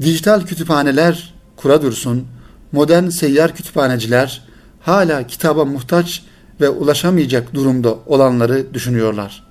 dijital 0.00 0.46
kütüphaneler 0.46 1.34
kura 1.56 1.82
dursun, 1.82 2.26
modern 2.72 3.08
seyyar 3.08 3.54
kütüphaneciler 3.54 4.42
hala 4.80 5.26
kitaba 5.26 5.64
muhtaç 5.64 6.22
ve 6.60 6.68
ulaşamayacak 6.68 7.54
durumda 7.54 7.94
olanları 8.06 8.74
düşünüyorlar. 8.74 9.46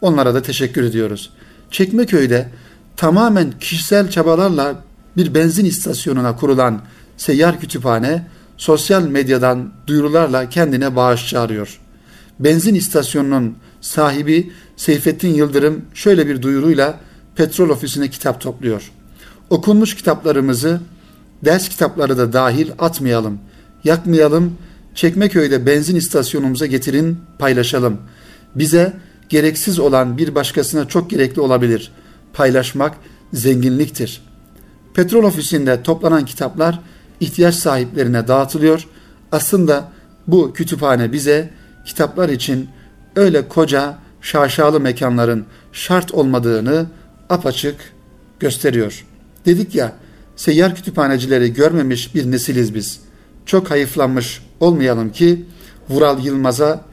Onlara 0.00 0.34
da 0.34 0.42
teşekkür 0.42 0.82
ediyoruz. 0.82 1.30
Çekmeköy'de 1.70 2.48
tamamen 2.96 3.52
kişisel 3.60 4.10
çabalarla 4.10 4.89
bir 5.16 5.34
benzin 5.34 5.64
istasyonuna 5.64 6.36
kurulan 6.36 6.80
seyyar 7.16 7.60
kütüphane 7.60 8.26
sosyal 8.56 9.02
medyadan 9.02 9.72
duyurularla 9.86 10.48
kendine 10.48 10.96
bağış 10.96 11.28
çağırıyor. 11.28 11.80
Benzin 12.40 12.74
istasyonunun 12.74 13.56
sahibi 13.80 14.52
Seyfettin 14.76 15.34
Yıldırım 15.34 15.82
şöyle 15.94 16.26
bir 16.26 16.42
duyuruyla 16.42 17.00
petrol 17.36 17.68
ofisine 17.68 18.10
kitap 18.10 18.40
topluyor. 18.40 18.90
Okunmuş 19.50 19.96
kitaplarımızı 19.96 20.80
ders 21.44 21.68
kitapları 21.68 22.18
da 22.18 22.32
dahil 22.32 22.70
atmayalım, 22.78 23.38
yakmayalım, 23.84 24.52
Çekmeköy'de 24.94 25.66
benzin 25.66 25.96
istasyonumuza 25.96 26.66
getirin, 26.66 27.18
paylaşalım. 27.38 27.98
Bize 28.54 28.92
gereksiz 29.28 29.78
olan 29.78 30.18
bir 30.18 30.34
başkasına 30.34 30.88
çok 30.88 31.10
gerekli 31.10 31.40
olabilir. 31.40 31.92
Paylaşmak 32.32 32.94
zenginliktir. 33.32 34.22
Petrol 34.94 35.24
ofisinde 35.24 35.82
toplanan 35.82 36.24
kitaplar 36.24 36.80
ihtiyaç 37.20 37.54
sahiplerine 37.54 38.28
dağıtılıyor. 38.28 38.88
Aslında 39.32 39.92
bu 40.26 40.52
kütüphane 40.52 41.12
bize 41.12 41.50
kitaplar 41.86 42.28
için 42.28 42.68
öyle 43.16 43.48
koca 43.48 43.98
şaşalı 44.20 44.80
mekanların 44.80 45.46
şart 45.72 46.14
olmadığını 46.14 46.86
apaçık 47.30 47.76
gösteriyor. 48.40 49.06
Dedik 49.46 49.74
ya 49.74 49.92
seyyar 50.36 50.74
kütüphanecileri 50.74 51.52
görmemiş 51.52 52.14
bir 52.14 52.30
nesiliz 52.30 52.74
biz. 52.74 53.00
Çok 53.46 53.70
hayıflanmış 53.70 54.42
olmayalım 54.60 55.12
ki 55.12 55.44
Vural 55.88 56.24
Yılmaz'a 56.24 56.84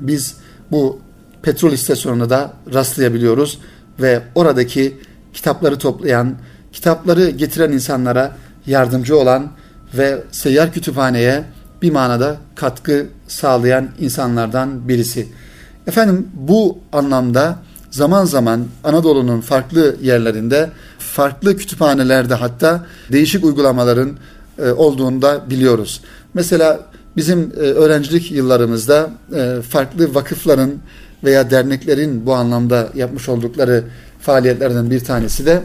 biz 0.00 0.36
bu 0.70 1.00
petrol 1.42 1.72
istasyonunda 1.72 2.30
da 2.30 2.54
rastlayabiliyoruz 2.74 3.58
ve 4.00 4.22
oradaki 4.34 4.98
kitapları 5.32 5.78
toplayan, 5.78 6.36
kitapları 6.72 7.30
getiren 7.30 7.72
insanlara 7.72 8.36
yardımcı 8.66 9.18
olan 9.18 9.48
ve 9.94 10.22
seyyar 10.32 10.72
kütüphaneye 10.72 11.44
bir 11.82 11.90
manada 11.90 12.36
katkı 12.54 13.06
sağlayan 13.28 13.88
insanlardan 13.98 14.88
birisi. 14.88 15.28
Efendim 15.86 16.28
bu 16.34 16.78
anlamda 16.92 17.58
zaman 17.90 18.24
zaman 18.24 18.66
Anadolu'nun 18.84 19.40
farklı 19.40 19.96
yerlerinde, 20.02 20.70
farklı 20.98 21.56
kütüphanelerde 21.56 22.34
hatta 22.34 22.86
değişik 23.12 23.44
uygulamaların 23.44 24.10
e, 24.58 24.70
olduğunu 24.70 25.22
da 25.22 25.50
biliyoruz. 25.50 26.00
Mesela 26.34 26.80
bizim 27.16 27.52
e, 27.56 27.58
öğrencilik 27.58 28.32
yıllarımızda 28.32 29.10
e, 29.36 29.62
farklı 29.62 30.14
vakıfların 30.14 30.72
veya 31.24 31.50
derneklerin 31.50 32.26
bu 32.26 32.34
anlamda 32.34 32.88
yapmış 32.94 33.28
oldukları 33.28 33.84
faaliyetlerden 34.20 34.90
bir 34.90 35.00
tanesi 35.00 35.46
de 35.46 35.62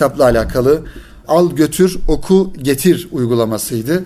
kitapla 0.00 0.24
alakalı 0.24 0.82
al 1.28 1.50
götür 1.50 1.98
oku 2.08 2.52
getir 2.62 3.08
uygulamasıydı. 3.12 4.04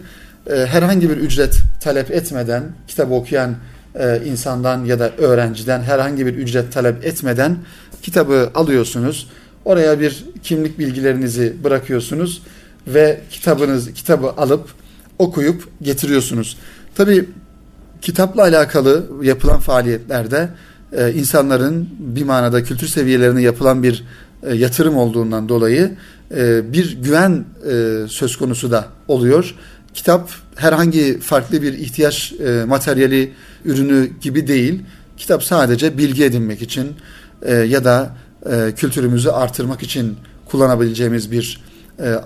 Herhangi 0.51 1.11
bir 1.11 1.17
ücret 1.17 1.57
talep 1.81 2.11
etmeden 2.11 2.63
kitap 2.89 3.13
okuyan 3.13 3.55
e, 3.95 4.23
insandan 4.27 4.85
ya 4.85 4.99
da 4.99 5.11
öğrenciden 5.19 5.83
herhangi 5.83 6.27
bir 6.27 6.35
ücret 6.35 6.73
talep 6.73 7.05
etmeden 7.05 7.57
kitabı 8.03 8.51
alıyorsunuz. 8.55 9.29
Oraya 9.65 10.01
bir 10.01 10.25
kimlik 10.43 10.79
bilgilerinizi 10.79 11.57
bırakıyorsunuz 11.65 12.43
ve 12.87 13.21
kitabınız 13.31 13.93
kitabı 13.93 14.29
alıp 14.29 14.69
okuyup 15.19 15.69
getiriyorsunuz. 15.83 16.57
Tabi 16.95 17.29
kitapla 18.03 18.43
alakalı 18.43 19.07
yapılan 19.23 19.61
faaliyetlerde 19.61 20.49
e, 20.93 21.13
insanların 21.13 21.89
bir 21.99 22.25
manada 22.25 22.65
kültür 22.65 22.87
seviyelerine 22.87 23.43
yapılan 23.43 23.83
bir 23.83 24.05
e, 24.47 24.55
yatırım 24.55 24.97
olduğundan 24.97 25.49
dolayı 25.49 25.91
e, 26.37 26.73
bir 26.73 27.03
güven 27.03 27.45
e, 27.71 27.95
söz 28.09 28.37
konusu 28.37 28.71
da 28.71 28.85
oluyor. 29.09 29.55
Kitap 29.95 30.31
herhangi 30.57 31.21
farklı 31.21 31.63
bir 31.63 31.73
ihtiyaç 31.73 32.35
materyali 32.67 33.33
ürünü 33.65 34.11
gibi 34.21 34.47
değil. 34.47 34.83
Kitap 35.17 35.45
sadece 35.45 35.99
bilgi 35.99 36.25
edinmek 36.25 36.63
için 36.63 36.93
ya 37.69 37.85
da 37.85 38.17
kültürümüzü 38.77 39.29
artırmak 39.29 39.83
için 39.83 40.17
kullanabileceğimiz 40.47 41.31
bir 41.33 41.61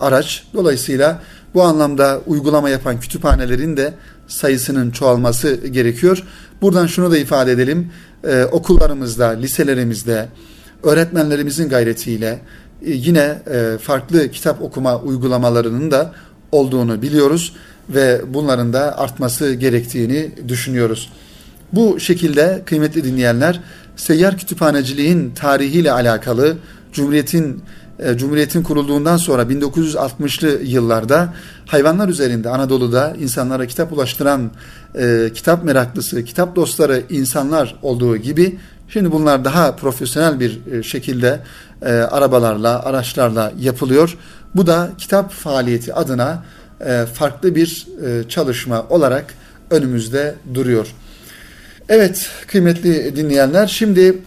araç. 0.00 0.44
Dolayısıyla 0.54 1.22
bu 1.54 1.62
anlamda 1.62 2.20
uygulama 2.26 2.70
yapan 2.70 3.00
kütüphanelerin 3.00 3.76
de 3.76 3.94
sayısının 4.26 4.90
çoğalması 4.90 5.54
gerekiyor. 5.66 6.24
Buradan 6.62 6.86
şunu 6.86 7.10
da 7.10 7.18
ifade 7.18 7.52
edelim. 7.52 7.92
Okullarımızda, 8.52 9.28
liselerimizde, 9.28 10.28
öğretmenlerimizin 10.82 11.68
gayretiyle 11.68 12.38
e, 12.86 12.92
yine 12.92 13.42
e, 13.50 13.78
farklı 13.78 14.30
kitap 14.30 14.62
okuma 14.62 15.00
uygulamalarının 15.00 15.90
da 15.90 16.12
olduğunu 16.52 17.02
biliyoruz 17.02 17.52
ve 17.88 18.20
bunların 18.28 18.72
da 18.72 18.98
artması 18.98 19.54
gerektiğini 19.54 20.30
düşünüyoruz. 20.48 21.12
Bu 21.72 22.00
şekilde 22.00 22.62
kıymetli 22.66 23.04
dinleyenler 23.04 23.60
seyyar 23.96 24.38
kütüphaneciliğin 24.38 25.30
tarihiyle 25.34 25.92
alakalı 25.92 26.56
Cumhuriyet'in 26.92 27.62
e, 27.98 28.16
Cumhuriyet'in 28.16 28.62
kurulduğundan 28.62 29.16
sonra 29.16 29.42
1960'lı 29.42 30.62
yıllarda 30.64 31.34
hayvanlar 31.66 32.08
üzerinde 32.08 32.48
Anadolu'da 32.48 33.16
insanlara 33.20 33.66
kitap 33.66 33.92
ulaştıran 33.92 34.50
e, 34.98 35.30
kitap 35.34 35.64
meraklısı, 35.64 36.24
kitap 36.24 36.56
dostları 36.56 37.02
insanlar 37.10 37.78
olduğu 37.82 38.16
gibi 38.16 38.58
şimdi 38.88 39.12
bunlar 39.12 39.44
daha 39.44 39.76
profesyonel 39.76 40.40
bir 40.40 40.60
e, 40.72 40.82
şekilde 40.82 41.40
e, 41.82 41.92
arabalarla, 41.92 42.84
araçlarla 42.84 43.52
yapılıyor. 43.60 44.16
Bu 44.54 44.66
da 44.66 44.90
kitap 44.98 45.32
faaliyeti 45.32 45.94
adına 45.94 46.44
e, 46.86 47.06
farklı 47.14 47.54
bir 47.54 47.86
e, 48.04 48.28
çalışma 48.28 48.86
olarak 48.88 49.34
önümüzde 49.70 50.34
duruyor. 50.54 50.86
Evet 51.88 52.30
kıymetli 52.46 53.16
dinleyenler 53.16 53.66
şimdi 53.66 54.18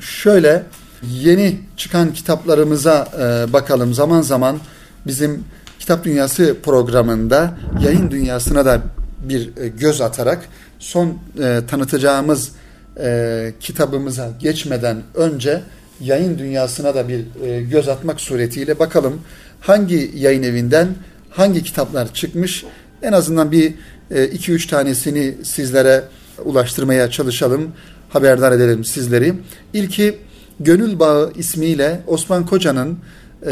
şöyle 0.00 0.62
yeni 1.02 1.60
çıkan 1.76 2.12
kitaplarımıza 2.12 3.08
e, 3.18 3.52
bakalım. 3.52 3.94
Zaman 3.94 4.20
zaman 4.20 4.58
bizim 5.06 5.44
Kitap 5.78 6.04
Dünyası 6.04 6.56
programında 6.62 7.54
yayın 7.84 8.10
dünyasına 8.10 8.64
da 8.64 8.82
bir 9.22 9.50
e, 9.56 9.68
göz 9.68 10.00
atarak 10.00 10.44
son 10.78 11.18
e, 11.42 11.60
tanıtacağımız 11.68 12.52
e, 13.00 13.52
kitabımıza 13.60 14.30
geçmeden 14.40 15.02
önce 15.14 15.60
yayın 16.00 16.38
dünyasına 16.38 16.94
da 16.94 17.08
bir 17.08 17.46
e, 17.46 17.62
göz 17.62 17.88
atmak 17.88 18.20
suretiyle 18.20 18.78
bakalım 18.78 19.20
hangi 19.60 20.10
yayın 20.14 20.42
evinden 20.42 20.88
hangi 21.30 21.62
kitaplar 21.62 22.14
çıkmış 22.14 22.64
en 23.02 23.12
azından 23.12 23.52
bir 23.52 23.74
2-3 24.10 24.64
e, 24.64 24.70
tanesini 24.70 25.34
sizlere 25.42 26.04
ulaştırmaya 26.44 27.10
çalışalım, 27.10 27.72
haberdar 28.08 28.52
edelim 28.52 28.84
sizleri. 28.84 29.34
İlki 29.72 30.18
Gönül 30.60 30.98
Bağı 30.98 31.32
ismiyle 31.36 32.00
Osman 32.06 32.46
Koca'nın 32.46 32.98
e, 33.46 33.50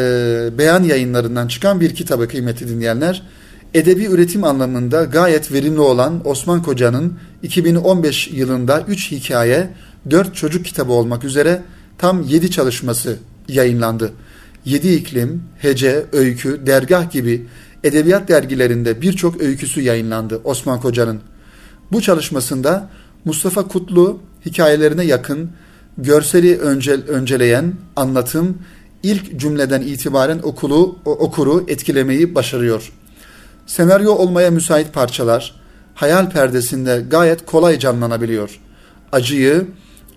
beyan 0.58 0.82
yayınlarından 0.82 1.48
çıkan 1.48 1.80
bir 1.80 1.94
kitabı 1.94 2.28
kıymetli 2.28 2.68
dinleyenler. 2.68 3.22
Edebi 3.74 4.04
üretim 4.04 4.44
anlamında 4.44 5.04
gayet 5.04 5.52
verimli 5.52 5.80
olan 5.80 6.28
Osman 6.28 6.62
Koca'nın 6.62 7.18
2015 7.42 8.28
yılında 8.28 8.84
3 8.88 9.10
hikaye, 9.10 9.70
4 10.10 10.34
çocuk 10.34 10.64
kitabı 10.64 10.92
olmak 10.92 11.24
üzere 11.24 11.62
tam 11.98 12.22
7 12.22 12.50
çalışması 12.50 13.18
yayınlandı. 13.48 14.12
7 14.64 14.94
iklim, 14.94 15.42
hece, 15.58 16.04
öykü, 16.12 16.66
dergah 16.66 17.10
gibi 17.10 17.46
edebiyat 17.84 18.28
dergilerinde 18.28 19.02
birçok 19.02 19.42
öyküsü 19.42 19.80
yayınlandı 19.80 20.40
Osman 20.44 20.80
Koca'nın. 20.80 21.20
Bu 21.92 22.00
çalışmasında 22.02 22.90
Mustafa 23.24 23.68
Kutlu 23.68 24.20
hikayelerine 24.46 25.04
yakın, 25.04 25.50
görseli 25.98 26.58
öncel, 26.58 27.02
önceleyen 27.08 27.74
anlatım 27.96 28.58
ilk 29.02 29.40
cümleden 29.40 29.82
itibaren 29.82 30.40
okulu, 30.42 30.98
okuru 31.04 31.64
etkilemeyi 31.68 32.34
başarıyor. 32.34 32.92
Senaryo 33.70 34.12
olmaya 34.12 34.50
müsait 34.50 34.92
parçalar, 34.92 35.54
hayal 35.94 36.30
perdesinde 36.30 37.04
gayet 37.10 37.46
kolay 37.46 37.78
canlanabiliyor. 37.78 38.60
Acıyı 39.12 39.66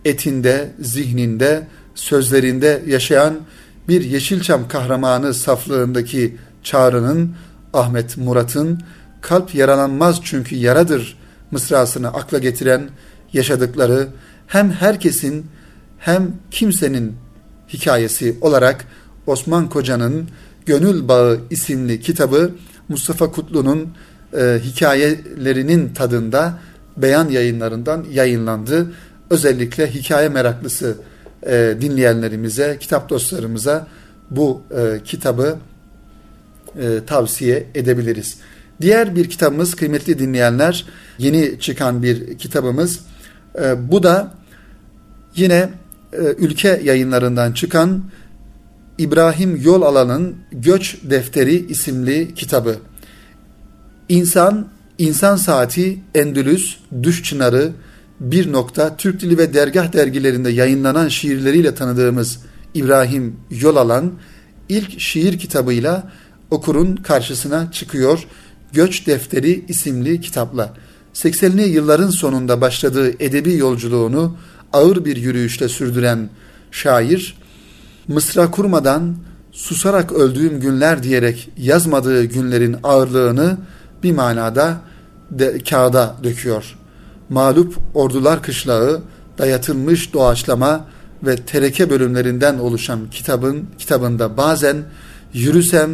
etinde, 0.05 0.71
zihninde, 0.79 1.67
sözlerinde 1.95 2.83
yaşayan 2.87 3.33
bir 3.87 4.01
Yeşilçam 4.01 4.67
kahramanı 4.67 5.33
saflığındaki 5.33 6.37
çağrının 6.63 7.35
Ahmet 7.73 8.17
Murat'ın 8.17 8.81
kalp 9.21 9.55
yaralanmaz 9.55 10.19
çünkü 10.23 10.55
yaradır 10.55 11.17
mısrasını 11.51 12.07
akla 12.07 12.39
getiren 12.39 12.89
yaşadıkları 13.33 14.07
hem 14.47 14.71
herkesin 14.71 15.45
hem 15.99 16.31
kimsenin 16.51 17.15
hikayesi 17.69 18.37
olarak 18.41 18.85
Osman 19.27 19.69
Koca'nın 19.69 20.29
Gönül 20.65 21.07
Bağı 21.07 21.39
isimli 21.49 22.01
kitabı 22.01 22.51
Mustafa 22.89 23.31
Kutlu'nun 23.31 23.89
e, 24.37 24.59
hikayelerinin 24.63 25.93
tadında 25.93 26.59
beyan 26.97 27.29
yayınlarından 27.29 28.05
yayınlandı. 28.11 28.91
Özellikle 29.29 29.93
hikaye 29.93 30.29
meraklısı 30.29 30.97
e, 31.47 31.75
dinleyenlerimize, 31.81 32.77
kitap 32.79 33.09
dostlarımıza 33.09 33.87
bu 34.31 34.61
e, 34.71 35.03
kitabı 35.03 35.57
e, 36.79 36.99
tavsiye 37.07 37.67
edebiliriz. 37.75 38.37
Diğer 38.81 39.15
bir 39.15 39.29
kitabımız 39.29 39.75
kıymetli 39.75 40.19
dinleyenler 40.19 40.85
yeni 41.17 41.59
çıkan 41.59 42.03
bir 42.03 42.37
kitabımız. 42.37 42.99
E, 43.61 43.91
bu 43.91 44.03
da 44.03 44.33
yine 45.35 45.69
e, 46.13 46.17
ülke 46.17 46.81
yayınlarından 46.83 47.51
çıkan 47.53 48.03
İbrahim 48.97 49.61
Yol 49.63 49.81
Alan'ın 49.81 50.35
Göç 50.51 50.97
Defteri 51.03 51.65
isimli 51.65 52.33
kitabı. 52.35 52.75
İnsan, 54.09 54.67
İnsan 54.97 55.35
Saati, 55.35 55.99
Endülüs, 56.15 56.77
Düş 57.03 57.23
Çınarı, 57.23 57.71
Bir 58.19 58.51
Nokta, 58.51 58.97
Türk 58.97 59.21
Dili 59.21 59.37
ve 59.37 59.53
Dergah 59.53 59.93
dergilerinde 59.93 60.49
yayınlanan 60.49 61.07
şiirleriyle 61.07 61.75
tanıdığımız 61.75 62.39
İbrahim 62.73 63.35
Yol 63.49 63.75
Alan, 63.75 64.13
ilk 64.69 64.99
şiir 64.99 65.39
kitabıyla 65.39 66.11
okurun 66.51 66.95
karşısına 66.95 67.71
çıkıyor. 67.71 68.27
Göç 68.73 69.07
Defteri 69.07 69.65
isimli 69.67 70.21
kitapla. 70.21 70.73
80'li 71.13 71.61
yılların 71.61 72.09
sonunda 72.09 72.61
başladığı 72.61 73.23
edebi 73.23 73.53
yolculuğunu 73.53 74.37
ağır 74.73 75.05
bir 75.05 75.15
yürüyüşle 75.17 75.69
sürdüren 75.69 76.29
şair, 76.71 77.42
mısra 78.07 78.51
kurmadan 78.51 79.15
susarak 79.51 80.11
öldüğüm 80.11 80.59
günler 80.59 81.03
diyerek 81.03 81.49
yazmadığı 81.57 82.23
günlerin 82.23 82.75
ağırlığını 82.83 83.57
bir 84.03 84.11
manada 84.11 84.77
de, 85.31 85.57
kağıda 85.69 86.15
döküyor. 86.23 86.75
Mağlup 87.29 87.75
ordular 87.93 88.43
kışlağı, 88.43 89.01
dayatılmış 89.37 90.13
doğaçlama 90.13 90.85
ve 91.23 91.35
tereke 91.35 91.89
bölümlerinden 91.89 92.57
oluşan 92.57 93.09
kitabın 93.11 93.65
kitabında 93.79 94.37
bazen 94.37 94.77
yürüsem 95.33 95.89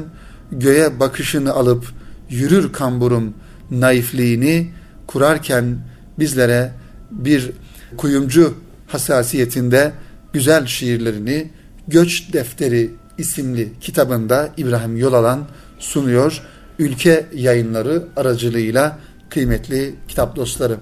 göğe 0.51 0.99
bakışını 0.99 1.53
alıp 1.53 1.85
yürür 2.29 2.73
kamburum 2.73 3.33
naifliğini 3.71 4.71
kurarken 5.07 5.77
bizlere 6.19 6.71
bir 7.11 7.51
kuyumcu 7.97 8.53
hassasiyetinde 8.87 9.91
güzel 10.33 10.65
şiirlerini 10.65 11.51
Göç 11.89 12.33
Defteri 12.33 12.91
isimli 13.17 13.79
kitabında 13.81 14.49
İbrahim 14.57 14.97
Yolalan 14.97 15.47
sunuyor. 15.79 16.43
Ülke 16.79 17.25
yayınları 17.33 18.03
aracılığıyla 18.15 18.99
kıymetli 19.29 19.95
kitap 20.07 20.35
dostları. 20.35 20.77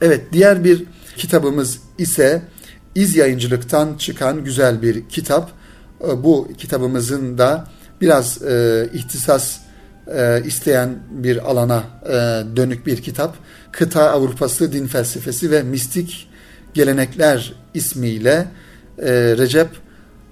Evet 0.00 0.20
diğer 0.32 0.64
bir 0.64 0.84
kitabımız 1.16 1.78
ise 1.98 2.42
İz 2.94 3.16
Yayıncılık'tan 3.16 3.94
çıkan 3.98 4.44
güzel 4.44 4.82
bir 4.82 5.08
kitap. 5.08 5.50
Ee, 6.04 6.24
bu 6.24 6.48
kitabımızın 6.58 7.38
da 7.38 7.68
biraz 8.00 8.42
e, 8.42 8.88
ihtisas 8.92 9.58
e, 10.14 10.42
isteyen 10.46 10.98
bir 11.10 11.50
alana 11.50 11.84
e, 12.06 12.12
dönük 12.56 12.86
bir 12.86 13.02
kitap. 13.02 13.36
Kıta 13.72 14.10
Avrupası 14.10 14.72
Din 14.72 14.86
Felsefesi 14.86 15.50
ve 15.50 15.62
Mistik 15.62 16.28
Gelenekler 16.74 17.54
ismiyle 17.74 18.46
e, 19.02 19.12
Recep 19.38 19.68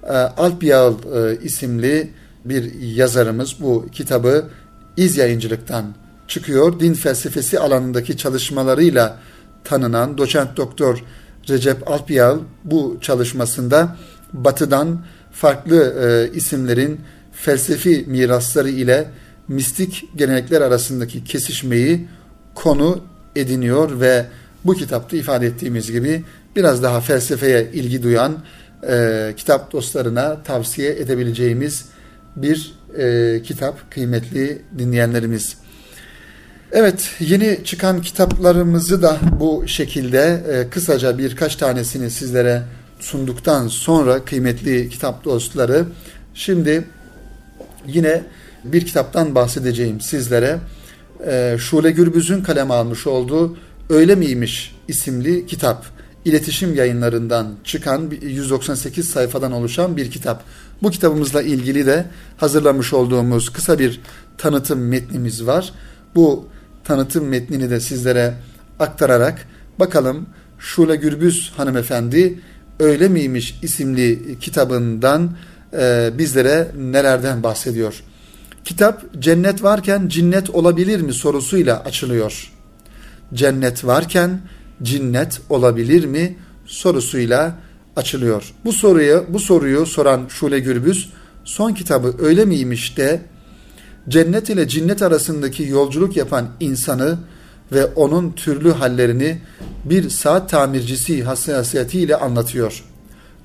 e, 0.02 0.12
Alpyağıl 0.12 0.94
e, 1.14 1.38
isimli 1.42 2.11
bir 2.44 2.81
yazarımız 2.81 3.57
bu 3.61 3.87
kitabı 3.92 4.48
İz 4.96 5.16
Yayıncılık'tan 5.16 5.94
çıkıyor. 6.29 6.81
Din 6.81 6.94
felsefesi 6.94 7.61
alanındaki 7.61 8.16
çalışmalarıyla 8.16 9.18
tanınan 9.64 10.18
doçent 10.18 10.57
doktor 10.57 11.05
Recep 11.48 11.90
Alpyağıl 11.90 12.40
bu 12.64 12.98
çalışmasında 13.00 13.96
batıdan 14.33 15.05
farklı 15.33 15.94
e, 16.05 16.37
isimlerin 16.37 17.00
felsefi 17.33 18.05
mirasları 18.07 18.68
ile 18.68 19.11
mistik 19.48 20.05
gelenekler 20.16 20.61
arasındaki 20.61 21.24
kesişmeyi 21.24 22.09
konu 22.55 23.00
ediniyor 23.37 24.00
ve 24.00 24.26
bu 24.66 24.74
kitapta 24.74 25.16
ifade 25.16 25.46
ettiğimiz 25.46 25.92
gibi 25.92 26.24
biraz 26.57 26.83
daha 26.83 27.00
felsefeye 27.00 27.70
ilgi 27.72 28.02
duyan 28.02 28.38
e, 28.88 29.33
kitap 29.37 29.72
dostlarına 29.72 30.42
tavsiye 30.42 30.90
edebileceğimiz 30.90 31.85
bir 32.37 32.74
e, 32.98 33.42
kitap 33.42 33.90
kıymetli 33.90 34.62
dinleyenlerimiz. 34.79 35.57
Evet 36.72 37.11
yeni 37.20 37.59
çıkan 37.64 38.02
kitaplarımızı 38.02 39.02
da 39.02 39.18
bu 39.40 39.64
şekilde 39.68 40.42
e, 40.50 40.70
kısaca 40.70 41.18
birkaç 41.18 41.57
tanesini 41.57 42.11
sizlere 42.11 42.62
sunduktan 43.00 43.68
sonra 43.68 44.24
kıymetli 44.24 44.88
kitap 44.88 45.24
dostları 45.24 45.85
şimdi 46.35 46.85
yine 47.87 48.22
bir 48.64 48.87
kitaptan 48.87 49.35
bahsedeceğim 49.35 50.00
sizlere. 50.00 50.59
E, 51.26 51.57
Şule 51.59 51.90
Gürbüz'ün 51.90 52.42
kaleme 52.42 52.74
almış 52.74 53.07
olduğu 53.07 53.57
Öyle 53.90 54.14
miymiş 54.14 54.75
isimli 54.88 55.46
kitap. 55.46 55.87
İletişim 56.25 56.75
yayınlarından 56.75 57.55
çıkan 57.64 58.11
198 58.22 59.09
sayfadan 59.09 59.53
oluşan 59.53 59.96
bir 59.96 60.11
kitap. 60.11 60.42
Bu 60.83 60.90
kitabımızla 60.90 61.42
ilgili 61.42 61.87
de 61.87 62.07
hazırlamış 62.37 62.92
olduğumuz 62.92 63.53
kısa 63.53 63.79
bir 63.79 64.01
tanıtım 64.38 64.88
metnimiz 64.88 65.46
var. 65.46 65.72
Bu 66.14 66.49
tanıtım 66.85 67.29
metnini 67.29 67.70
de 67.70 67.81
sizlere 67.81 68.35
aktararak 68.79 69.46
bakalım 69.79 70.27
Şule 70.59 70.96
Gürbüz 70.96 71.53
hanımefendi 71.57 72.38
Öyle 72.81 73.09
miymiş 73.09 73.59
isimli 73.62 74.38
kitabından 74.40 75.37
e, 75.79 76.11
bizlere 76.18 76.68
nelerden 76.79 77.42
bahsediyor. 77.42 78.03
Kitap 78.64 79.03
cennet 79.18 79.62
varken 79.62 80.09
cinnet 80.09 80.51
olabilir 80.51 81.01
mi 81.01 81.12
sorusuyla 81.12 81.81
açılıyor. 81.85 82.55
Cennet 83.34 83.84
varken 83.84 84.40
cinnet 84.82 85.40
olabilir 85.50 86.04
mi 86.04 86.36
sorusuyla 86.66 87.54
açılıyor. 87.96 88.54
Bu 88.64 88.72
soruyu 88.72 89.26
bu 89.28 89.40
soruyu 89.40 89.86
soran 89.86 90.26
Şule 90.28 90.60
Gürbüz 90.60 91.12
son 91.44 91.72
kitabı 91.72 92.14
öyle 92.18 92.44
miymiş 92.44 92.96
de 92.96 93.22
cennet 94.08 94.50
ile 94.50 94.68
cinnet 94.68 95.02
arasındaki 95.02 95.62
yolculuk 95.62 96.16
yapan 96.16 96.48
insanı 96.60 97.18
ve 97.72 97.86
onun 97.86 98.32
türlü 98.32 98.72
hallerini 98.72 99.38
bir 99.84 100.10
saat 100.10 100.50
tamircisi 100.50 101.24
hassasiyetiyle 101.24 102.16
anlatıyor. 102.16 102.84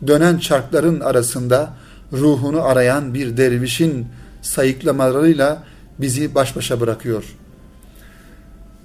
Dönen 0.07 0.37
çarkların 0.37 0.99
arasında 0.99 1.73
ruhunu 2.13 2.63
arayan 2.63 3.13
bir 3.13 3.37
dervişin 3.37 4.07
sayıklamalarıyla 4.41 5.63
bizi 5.99 6.35
baş 6.35 6.55
başa 6.55 6.79
bırakıyor. 6.79 7.23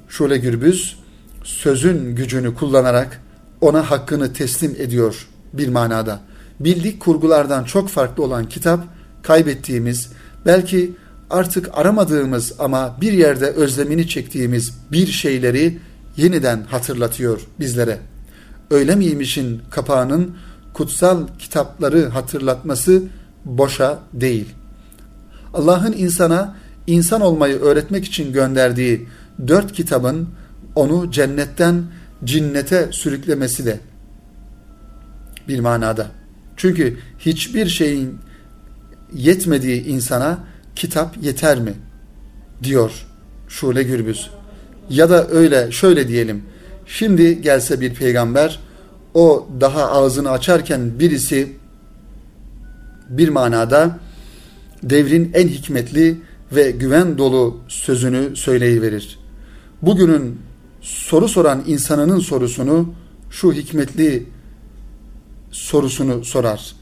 Şule 0.09 0.39
Gürbüz 0.39 0.97
sözün 1.45 2.15
gücünü 2.15 2.55
kullanarak 2.55 3.23
ona 3.61 3.91
hakkını 3.91 4.33
teslim 4.33 4.77
ediyor 4.79 5.29
bir 5.53 5.69
manada. 5.69 6.21
Bildik 6.61 7.01
kurgulardan 7.01 7.65
çok 7.65 7.89
farklı 7.89 8.25
olan 8.25 8.49
kitap 8.49 8.85
kaybettiğimiz, 9.23 10.13
belki 10.47 10.93
artık 11.31 11.71
aramadığımız 11.73 12.53
ama 12.59 12.97
bir 13.01 13.13
yerde 13.13 13.47
özlemini 13.47 14.09
çektiğimiz 14.09 14.75
bir 14.93 15.07
şeyleri 15.07 15.79
yeniden 16.17 16.63
hatırlatıyor 16.63 17.41
bizlere. 17.61 17.99
Öyle 18.71 18.95
miymişin 18.95 19.63
kapağının 19.71 20.37
kutsal 20.73 21.27
kitapları 21.39 22.09
hatırlatması 22.09 23.03
boşa 23.45 23.99
değil. 24.13 24.47
Allah'ın 25.55 25.93
insana 25.93 26.57
insan 26.87 27.21
olmayı 27.21 27.57
öğretmek 27.61 28.05
için 28.05 28.33
gönderdiği 28.33 29.09
dört 29.49 29.73
kitabın 29.73 30.29
onu 30.75 31.11
cennetten 31.11 31.83
cinnete 32.25 32.89
sürüklemesi 32.93 33.67
de 33.67 33.81
bir 35.49 35.61
manada. 35.61 36.07
Çünkü 36.57 36.99
hiçbir 37.19 37.67
şeyin 37.67 38.19
yetmediği 39.13 39.85
insana 39.85 40.39
kitap 40.77 41.17
yeter 41.23 41.61
mi? 41.61 41.73
diyor 42.63 43.07
Şule 43.49 43.83
Gürbüz. 43.83 44.31
Ya 44.91 45.11
da 45.11 45.29
öyle 45.29 45.71
şöyle 45.71 46.09
diyelim. 46.09 46.43
Şimdi 46.87 47.43
gelse 47.43 47.81
bir 47.81 47.95
peygamber 47.95 48.61
o 49.15 49.49
daha 49.61 49.91
ağzını 49.91 50.31
açarken 50.31 50.99
birisi 50.99 51.53
bir 53.09 53.29
manada 53.29 53.99
devrin 54.83 55.31
en 55.35 55.49
hikmetli 55.49 56.17
ve 56.53 56.71
güven 56.71 57.19
dolu 57.19 57.61
sözünü 57.69 58.37
söyleyiverir. 58.37 59.19
Bugünün 59.83 60.41
soru 60.81 61.29
soran 61.29 61.63
insanının 61.67 62.19
sorusunu 62.19 62.95
şu 63.31 63.53
hikmetli 63.53 64.27
sorusunu 65.51 66.25
sorar. 66.25 66.75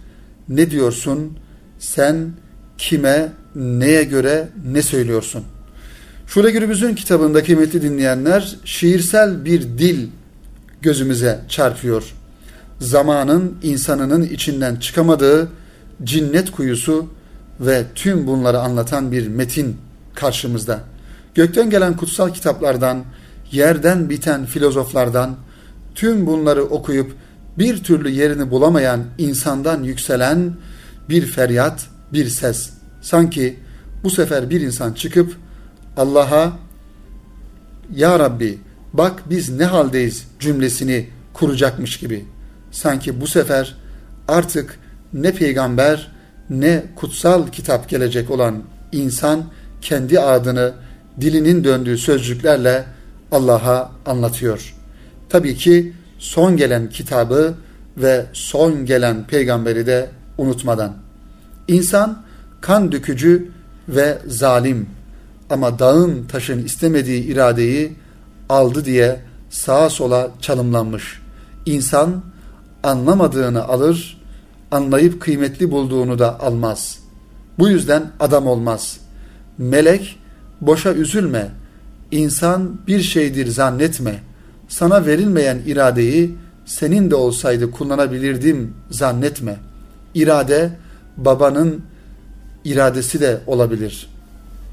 Ne 0.48 0.70
diyorsun? 0.70 1.38
Sen 1.78 2.30
kime, 2.78 3.32
neye 3.54 4.04
göre 4.04 4.48
ne 4.72 4.82
söylüyorsun? 4.82 5.44
Şule 6.26 6.50
Gürbüz'ün 6.50 6.94
kitabında 6.94 7.44
kıymetli 7.44 7.82
dinleyenler 7.82 8.56
şiirsel 8.64 9.44
bir 9.44 9.62
dil 9.62 10.08
gözümüze 10.82 11.40
çarpıyor. 11.48 12.14
Zamanın 12.80 13.56
insanının 13.62 14.22
içinden 14.22 14.76
çıkamadığı 14.76 15.48
cinnet 16.04 16.50
kuyusu 16.50 17.06
ve 17.60 17.84
tüm 17.94 18.26
bunları 18.26 18.58
anlatan 18.58 19.12
bir 19.12 19.28
metin 19.28 19.76
karşımızda. 20.14 20.93
Gökten 21.34 21.70
gelen 21.70 21.96
kutsal 21.96 22.30
kitaplardan, 22.30 23.04
yerden 23.52 24.10
biten 24.10 24.46
filozoflardan, 24.46 25.36
tüm 25.94 26.26
bunları 26.26 26.64
okuyup 26.64 27.16
bir 27.58 27.84
türlü 27.84 28.10
yerini 28.10 28.50
bulamayan 28.50 29.04
insandan 29.18 29.82
yükselen 29.82 30.52
bir 31.08 31.26
feryat, 31.26 31.86
bir 32.12 32.28
ses. 32.28 32.70
Sanki 33.02 33.58
bu 34.04 34.10
sefer 34.10 34.50
bir 34.50 34.60
insan 34.60 34.92
çıkıp 34.92 35.36
Allah'a 35.96 36.52
Ya 37.94 38.18
Rabbi 38.18 38.58
bak 38.92 39.22
biz 39.30 39.50
ne 39.50 39.64
haldeyiz 39.64 40.28
cümlesini 40.40 41.08
kuracakmış 41.32 41.96
gibi. 41.96 42.24
Sanki 42.70 43.20
bu 43.20 43.26
sefer 43.26 43.76
artık 44.28 44.78
ne 45.12 45.32
peygamber 45.32 46.10
ne 46.50 46.84
kutsal 46.96 47.48
kitap 47.48 47.88
gelecek 47.88 48.30
olan 48.30 48.62
insan 48.92 49.44
kendi 49.80 50.20
adını 50.20 50.72
dilinin 51.20 51.64
döndüğü 51.64 51.98
sözcüklerle 51.98 52.84
Allah'a 53.32 53.90
anlatıyor. 54.06 54.74
Tabii 55.28 55.56
ki 55.56 55.92
son 56.18 56.56
gelen 56.56 56.88
kitabı 56.88 57.54
ve 57.96 58.26
son 58.32 58.86
gelen 58.86 59.26
peygamberi 59.26 59.86
de 59.86 60.10
unutmadan. 60.38 60.92
İnsan 61.68 62.22
kan 62.60 62.92
dökücü 62.92 63.50
ve 63.88 64.18
zalim 64.26 64.86
ama 65.50 65.78
dağın 65.78 66.24
taşın 66.26 66.64
istemediği 66.64 67.24
iradeyi 67.24 67.92
aldı 68.48 68.84
diye 68.84 69.20
sağa 69.50 69.90
sola 69.90 70.30
çalımlanmış. 70.40 71.20
İnsan 71.66 72.22
anlamadığını 72.82 73.64
alır, 73.64 74.20
anlayıp 74.70 75.20
kıymetli 75.20 75.70
bulduğunu 75.70 76.18
da 76.18 76.40
almaz. 76.40 76.98
Bu 77.58 77.68
yüzden 77.68 78.10
adam 78.20 78.46
olmaz. 78.46 79.00
Melek 79.58 80.18
boşa 80.60 80.92
üzülme. 80.94 81.50
İnsan 82.10 82.78
bir 82.86 83.00
şeydir 83.00 83.46
zannetme. 83.46 84.20
Sana 84.68 85.06
verilmeyen 85.06 85.58
iradeyi 85.66 86.34
senin 86.66 87.10
de 87.10 87.14
olsaydı 87.14 87.70
kullanabilirdim 87.70 88.74
zannetme. 88.90 89.56
İrade 90.14 90.70
babanın 91.16 91.82
iradesi 92.64 93.20
de 93.20 93.40
olabilir. 93.46 94.08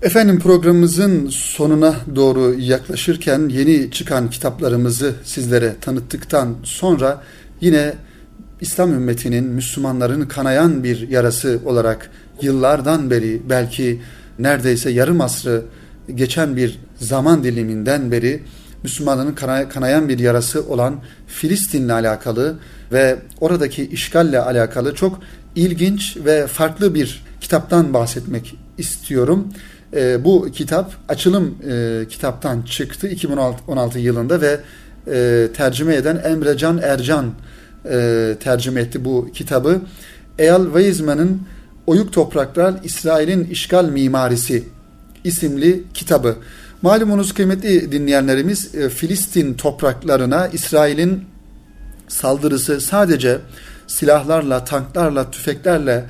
Efendim 0.02 0.40
programımızın 0.40 1.28
sonuna 1.30 1.96
doğru 2.16 2.54
yaklaşırken 2.60 3.50
yeni 3.50 3.92
çıkan 3.92 4.30
kitaplarımızı 4.30 5.14
sizlere 5.24 5.76
tanıttıktan 5.82 6.56
sonra 6.64 7.24
yine 7.62 7.94
İslam 8.62 8.94
ümmetinin, 8.94 9.44
Müslümanların 9.44 10.26
kanayan 10.26 10.84
bir 10.84 11.10
yarası 11.10 11.60
olarak 11.66 12.10
yıllardan 12.42 13.12
beri 13.12 13.42
belki 13.50 14.02
neredeyse 14.44 14.90
yarım 14.90 15.22
asrı 15.22 15.64
geçen 16.16 16.56
bir 16.56 16.80
zaman 16.96 17.44
diliminden 17.44 18.12
beri 18.12 18.44
Müslümanların 18.84 19.36
kanayan 19.70 20.10
bir 20.10 20.20
yarası 20.20 20.68
olan 20.68 21.00
Filistin'le 21.28 21.90
alakalı 21.90 22.56
ve 22.92 23.20
oradaki 23.40 23.88
işgalle 23.88 24.40
alakalı 24.40 24.96
çok 24.96 25.20
ilginç 25.56 26.18
ve 26.26 26.48
farklı 26.48 26.96
bir 26.96 27.24
kitaptan 27.42 27.94
bahsetmek 27.94 28.58
istiyorum. 28.78 29.48
E, 29.94 30.24
bu 30.24 30.52
kitap 30.52 30.94
açılım 31.10 31.58
e, 31.70 32.06
kitaptan 32.10 32.62
çıktı 32.62 33.08
2016 33.08 34.00
yılında 34.00 34.42
ve 34.42 34.60
e, 35.08 35.48
tercüme 35.54 35.96
eden 35.96 36.22
Emrecan 36.24 36.78
Ercan 36.84 37.32
e, 37.90 38.36
tercüme 38.40 38.82
etti 38.82 39.06
bu 39.06 39.30
kitabı. 39.34 39.82
Eyal 40.40 40.66
Weizmann'ın 40.66 41.42
Oyuk 41.88 42.14
Topraklar 42.14 42.74
İsrail'in 42.84 43.44
İşgal 43.44 43.86
Mimarisi 43.86 44.64
isimli 45.24 45.84
kitabı. 45.94 46.36
Malumunuz 46.82 47.34
kıymetli 47.34 47.92
dinleyenlerimiz 47.92 48.76
e, 48.76 48.90
Filistin 48.90 49.54
topraklarına 49.54 50.48
İsrail'in 50.48 51.24
saldırısı 52.08 52.82
sadece 52.82 53.38
silahlarla, 53.88 54.66
tanklarla, 54.66 55.32
tüfeklerle, 55.32 56.06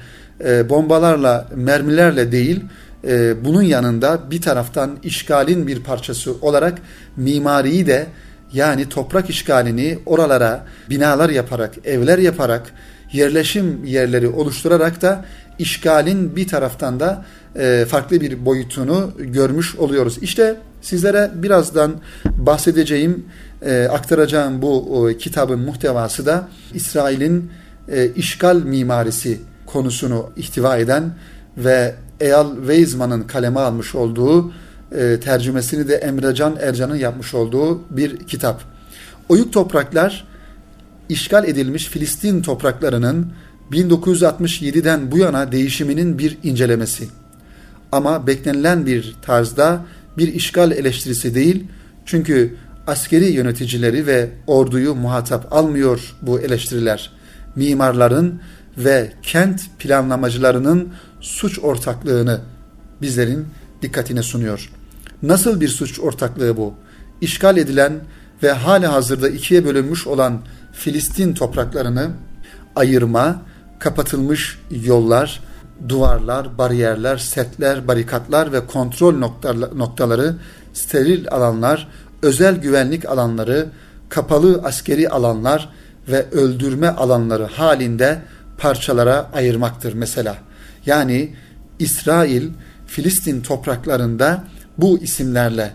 e, 0.45 0.69
bombalarla, 0.69 1.47
mermilerle 1.55 2.31
değil, 2.31 2.59
e, 3.07 3.45
bunun 3.45 3.61
yanında 3.61 4.31
bir 4.31 4.41
taraftan 4.41 4.97
işgalin 5.03 5.67
bir 5.67 5.83
parçası 5.83 6.33
olarak 6.41 6.81
mimariyi 7.17 7.87
de 7.87 8.07
yani 8.53 8.89
toprak 8.89 9.29
işgalini 9.29 9.99
oralara 10.05 10.65
binalar 10.89 11.29
yaparak, 11.29 11.73
evler 11.85 12.17
yaparak, 12.17 12.73
yerleşim 13.13 13.85
yerleri 13.85 14.27
oluşturarak 14.27 15.01
da 15.01 15.25
işgalin 15.59 16.35
bir 16.35 16.47
taraftan 16.47 16.99
da 16.99 17.25
e, 17.55 17.85
farklı 17.89 18.21
bir 18.21 18.45
boyutunu 18.45 19.11
görmüş 19.17 19.75
oluyoruz. 19.75 20.17
İşte 20.21 20.57
sizlere 20.81 21.31
birazdan 21.35 21.95
bahsedeceğim, 22.25 23.25
e, 23.61 23.83
aktaracağım 23.83 24.61
bu 24.61 25.09
kitabın 25.19 25.59
muhtevası 25.59 26.25
da 26.25 26.47
İsrail'in 26.73 27.51
e, 27.91 28.09
işgal 28.15 28.55
mimarisi 28.55 29.39
konusunu 29.65 30.29
ihtiva 30.35 30.77
eden 30.77 31.13
ve 31.57 31.95
Eyal 32.19 32.55
Weizmann'ın 32.55 33.23
kaleme 33.23 33.59
almış 33.59 33.95
olduğu 33.95 34.53
tercümesini 35.23 35.87
de 35.87 35.95
Emrecan 35.95 36.57
Ercan'ın 36.61 36.95
yapmış 36.95 37.33
olduğu 37.33 37.81
bir 37.89 38.17
kitap. 38.17 38.63
Oyuk 39.29 39.53
topraklar 39.53 40.27
işgal 41.09 41.47
edilmiş 41.47 41.87
Filistin 41.87 42.41
topraklarının 42.41 43.33
1967'den 43.71 45.11
bu 45.11 45.17
yana 45.17 45.51
değişiminin 45.51 46.17
bir 46.17 46.37
incelemesi. 46.43 47.07
Ama 47.91 48.27
beklenilen 48.27 48.85
bir 48.85 49.15
tarzda 49.21 49.85
bir 50.17 50.33
işgal 50.33 50.71
eleştirisi 50.71 51.35
değil, 51.35 51.63
çünkü 52.05 52.55
askeri 52.87 53.25
yöneticileri 53.25 54.07
ve 54.07 54.29
orduyu 54.47 54.95
muhatap 54.95 55.53
almıyor 55.53 56.15
bu 56.21 56.39
eleştiriler. 56.39 57.11
Mimarların 57.55 58.41
ve 58.77 59.13
kent 59.21 59.61
planlamacılarının 59.79 60.89
suç 61.21 61.59
ortaklığını 61.59 62.41
bizlerin 63.01 63.45
dikkatine 63.81 64.23
sunuyor. 64.23 64.69
Nasıl 65.23 65.61
bir 65.61 65.67
suç 65.67 65.99
ortaklığı 65.99 66.57
bu? 66.57 66.73
İşgal 67.21 67.57
edilen 67.57 67.93
ve 68.43 68.51
hali 68.51 68.87
hazırda 68.87 69.29
ikiye 69.29 69.65
bölünmüş 69.65 70.07
olan 70.07 70.41
Filistin 70.73 71.33
topraklarını 71.33 72.11
ayırma, 72.75 73.41
kapatılmış 73.81 74.59
yollar, 74.71 75.43
duvarlar, 75.89 76.57
bariyerler, 76.57 77.17
setler, 77.17 77.87
barikatlar 77.87 78.53
ve 78.53 78.65
kontrol 78.65 79.17
noktaları, 79.75 80.35
steril 80.73 81.27
alanlar, 81.31 81.87
özel 82.21 82.55
güvenlik 82.55 83.05
alanları, 83.05 83.69
kapalı 84.09 84.61
askeri 84.63 85.09
alanlar 85.09 85.69
ve 86.07 86.25
öldürme 86.31 86.89
alanları 86.89 87.45
halinde 87.45 88.21
parçalara 88.57 89.29
ayırmaktır 89.33 89.93
mesela. 89.93 90.37
Yani 90.85 91.35
İsrail 91.79 92.49
Filistin 92.87 93.41
topraklarında 93.41 94.43
bu 94.77 94.99
isimlerle 94.99 95.71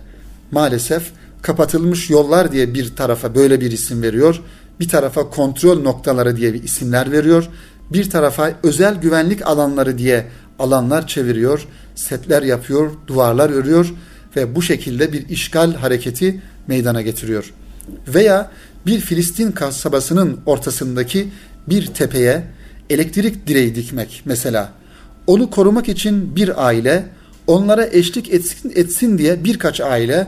maalesef 0.51 1.13
kapatılmış 1.43 2.11
yollar 2.11 2.53
diye 2.53 2.75
bir 2.75 2.97
tarafa 2.97 3.35
böyle 3.35 3.61
bir 3.61 3.73
isim 3.73 4.03
veriyor. 4.03 4.43
Bir 4.81 4.89
tarafa 4.89 5.31
kontrol 5.31 5.83
noktaları 5.83 6.37
diye 6.37 6.55
bir 6.55 6.63
isimler 6.63 7.13
veriyor. 7.13 7.49
Bir 7.93 8.11
tarafa 8.11 8.53
özel 8.63 8.95
güvenlik 8.95 9.47
alanları 9.47 9.99
diye 9.99 10.27
alanlar 10.59 11.07
çeviriyor, 11.07 11.67
setler 11.95 12.43
yapıyor, 12.43 12.91
duvarlar 13.07 13.51
örüyor 13.51 13.95
ve 14.37 14.57
bu 14.57 14.63
şekilde 14.63 15.13
bir 15.13 15.29
işgal 15.29 15.75
hareketi 15.75 16.41
meydana 16.67 17.03
getiriyor. 17.03 17.53
Veya 18.09 18.51
bir 18.87 19.01
Filistin 19.01 19.53
kasabasının 19.53 20.41
ortasındaki 20.47 21.29
bir 21.69 21.87
tepeye 21.87 22.45
elektrik 22.91 23.47
direği 23.47 23.75
dikmek 23.75 24.23
mesela. 24.25 24.73
Onu 25.27 25.51
korumak 25.51 25.89
için 25.89 26.37
bir 26.37 26.67
aile, 26.67 27.07
onlara 27.47 27.87
eşlik 27.87 28.35
etsin, 28.35 28.73
etsin 28.75 29.19
diye 29.19 29.45
birkaç 29.45 29.81
aile, 29.81 30.27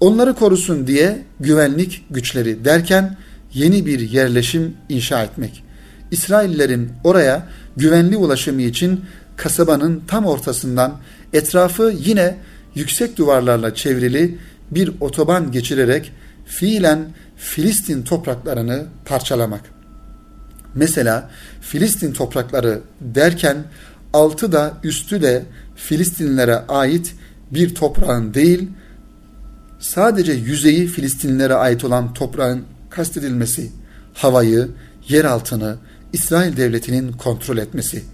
onları 0.00 0.34
korusun 0.34 0.86
diye 0.86 1.22
güvenlik 1.40 2.04
güçleri 2.10 2.64
derken 2.64 3.16
yeni 3.54 3.86
bir 3.86 4.00
yerleşim 4.00 4.74
inşa 4.88 5.22
etmek. 5.22 5.64
İsraillerin 6.10 6.92
oraya 7.04 7.46
güvenli 7.76 8.16
ulaşımı 8.16 8.62
için 8.62 9.04
kasabanın 9.36 10.02
tam 10.08 10.26
ortasından 10.26 10.98
etrafı 11.32 11.94
yine 11.98 12.36
yüksek 12.74 13.16
duvarlarla 13.16 13.74
çevrili 13.74 14.38
bir 14.70 14.92
otoban 15.00 15.52
geçirerek 15.52 16.12
fiilen 16.46 16.98
Filistin 17.36 18.02
topraklarını 18.02 18.86
parçalamak. 19.04 19.60
Mesela 20.74 21.30
Filistin 21.60 22.12
toprakları 22.12 22.80
derken 23.00 23.56
altı 24.12 24.52
da 24.52 24.74
üstü 24.84 25.22
de 25.22 25.42
Filistinlilere 25.76 26.56
ait 26.56 27.14
bir 27.50 27.74
toprağın 27.74 28.34
değil, 28.34 28.68
sadece 29.78 30.32
yüzeyi 30.32 30.86
Filistinlilere 30.86 31.54
ait 31.54 31.84
olan 31.84 32.14
toprağın 32.14 32.62
kastedilmesi, 32.90 33.70
havayı, 34.14 34.68
yer 35.08 35.24
altını 35.24 35.76
İsrail 36.12 36.56
devletinin 36.56 37.12
kontrol 37.12 37.58
etmesi. 37.58 38.04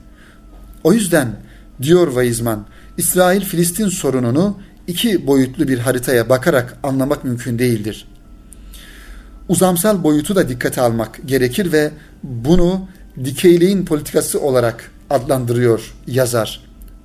O 0.84 0.92
yüzden 0.92 1.36
diyor 1.82 2.06
Weizmann, 2.06 2.66
İsrail-Filistin 2.98 3.88
sorununu 3.88 4.58
iki 4.86 5.26
boyutlu 5.26 5.68
bir 5.68 5.78
haritaya 5.78 6.28
bakarak 6.28 6.78
anlamak 6.82 7.24
mümkün 7.24 7.58
değildir. 7.58 8.08
Uzamsal 9.48 10.02
boyutu 10.02 10.36
da 10.36 10.48
dikkate 10.48 10.80
almak 10.80 11.20
gerekir 11.26 11.72
ve 11.72 11.90
bunu 12.22 12.88
dikeyliğin 13.24 13.84
politikası 13.84 14.40
olarak 14.40 14.90
adlandırıyor 15.10 15.94
yazar. 16.06 16.60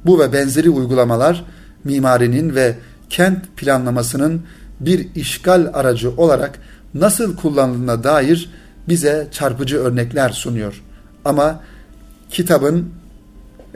Bu 0.06 0.20
ve 0.20 0.34
benzeri 0.34 0.70
uygulamalar 0.70 1.46
mimarinin 1.84 2.56
ve 2.56 2.76
kent 3.10 3.58
planlamasının 3.58 4.42
bir 4.80 5.16
işgal 5.16 5.70
aracı 5.74 6.12
olarak 6.12 6.60
nasıl 6.94 7.36
kullanıldığına 7.36 8.04
dair 8.04 8.50
bize 8.92 9.28
çarpıcı 9.32 9.78
örnekler 9.78 10.30
sunuyor. 10.30 10.82
Ama 11.26 11.64
kitabın 12.30 12.90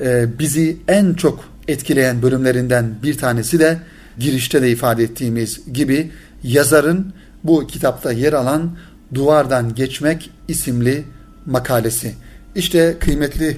e, 0.02 0.40
bizi 0.40 0.78
en 0.88 1.14
çok 1.14 1.46
etkileyen 1.68 2.22
bölümlerinden 2.22 2.96
bir 3.04 3.18
tanesi 3.18 3.60
de 3.60 3.78
girişte 4.20 4.62
de 4.62 4.72
ifade 4.72 5.04
ettiğimiz 5.04 5.74
gibi 5.74 6.12
yazarın 6.44 7.14
bu 7.44 7.68
kitapta 7.68 8.12
yer 8.12 8.34
alan 8.34 8.78
Duvardan 9.14 9.76
Geçmek 9.76 10.30
isimli 10.48 11.04
makalesi. 11.46 12.14
İşte 12.56 12.96
kıymetli 13.00 13.58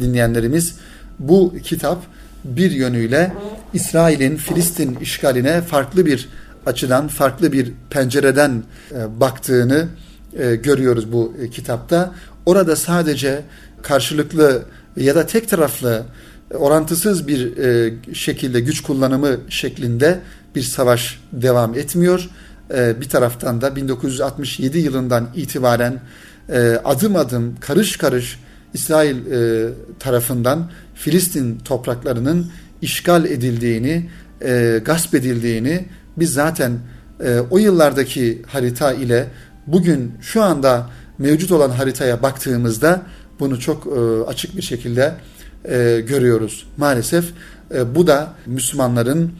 dinleyenlerimiz 0.00 0.76
bu 1.18 1.54
kitap 1.62 2.06
bir 2.44 2.70
yönüyle 2.70 3.32
İsrail'in 3.74 4.36
Filistin 4.36 4.96
işgaline 5.00 5.60
farklı 5.60 6.06
bir 6.06 6.28
açıdan, 6.66 7.08
farklı 7.08 7.52
bir 7.52 7.72
pencereden 7.90 8.62
e, 8.90 9.20
baktığını 9.20 9.88
e, 10.38 10.56
görüyoruz 10.56 11.12
bu 11.12 11.34
e, 11.42 11.50
kitapta. 11.50 12.14
Orada 12.46 12.76
sadece 12.76 13.42
karşılıklı 13.82 14.62
ya 14.96 15.14
da 15.14 15.26
tek 15.26 15.48
taraflı 15.48 16.02
orantısız 16.54 17.28
bir 17.28 17.52
şekilde 18.14 18.60
güç 18.60 18.82
kullanımı 18.82 19.36
şeklinde 19.48 20.20
bir 20.54 20.62
savaş 20.62 21.20
devam 21.32 21.74
etmiyor. 21.74 22.30
Bir 22.70 23.08
taraftan 23.08 23.60
da 23.60 23.76
1967 23.76 24.78
yılından 24.78 25.28
itibaren 25.34 26.00
adım 26.84 27.16
adım 27.16 27.56
karış 27.60 27.96
karış 27.96 28.40
İsrail 28.74 29.16
tarafından 29.98 30.70
Filistin 30.94 31.58
topraklarının 31.58 32.46
işgal 32.82 33.24
edildiğini, 33.24 34.10
gasp 34.84 35.14
edildiğini 35.14 35.84
biz 36.16 36.32
zaten 36.32 36.78
o 37.50 37.58
yıllardaki 37.58 38.42
harita 38.46 38.92
ile 38.92 39.28
bugün 39.66 40.12
şu 40.20 40.42
anda 40.42 40.90
mevcut 41.18 41.52
olan 41.52 41.70
haritaya 41.70 42.22
baktığımızda 42.22 43.02
bunu 43.40 43.60
çok 43.60 43.86
e, 43.86 43.90
açık 44.26 44.56
bir 44.56 44.62
şekilde 44.62 45.14
e, 45.64 46.00
görüyoruz. 46.08 46.66
Maalesef 46.76 47.24
e, 47.74 47.94
bu 47.94 48.06
da 48.06 48.34
Müslümanların, 48.46 49.32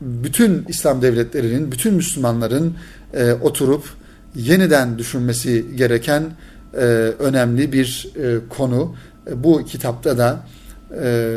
bütün 0.00 0.64
İslam 0.68 1.02
devletlerinin, 1.02 1.72
bütün 1.72 1.94
Müslümanların 1.94 2.74
oturup 3.42 3.84
yeniden 4.34 4.98
düşünmesi 4.98 5.66
gereken 5.76 6.22
önemli 7.18 7.72
bir 7.72 8.10
konu. 8.48 8.96
Bu 9.34 9.64
kitapta 9.64 10.18
da 10.18 10.46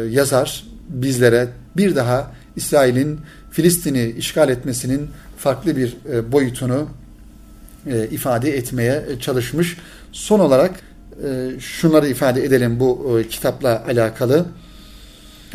yazar 0.09 0.63
bizlere 0.89 1.47
bir 1.77 1.95
daha 1.95 2.31
İsrail'in 2.55 3.19
Filistin'i 3.51 4.09
işgal 4.17 4.49
etmesinin 4.49 5.09
farklı 5.37 5.77
bir 5.77 5.97
boyutunu 6.31 6.87
e, 7.87 8.07
ifade 8.11 8.57
etmeye 8.57 9.03
çalışmış. 9.19 9.77
Son 10.11 10.39
olarak 10.39 10.71
e, 11.23 11.59
şunları 11.59 12.07
ifade 12.07 12.43
edelim 12.43 12.79
bu 12.79 13.19
e, 13.19 13.27
kitapla 13.27 13.83
alakalı. 13.87 14.45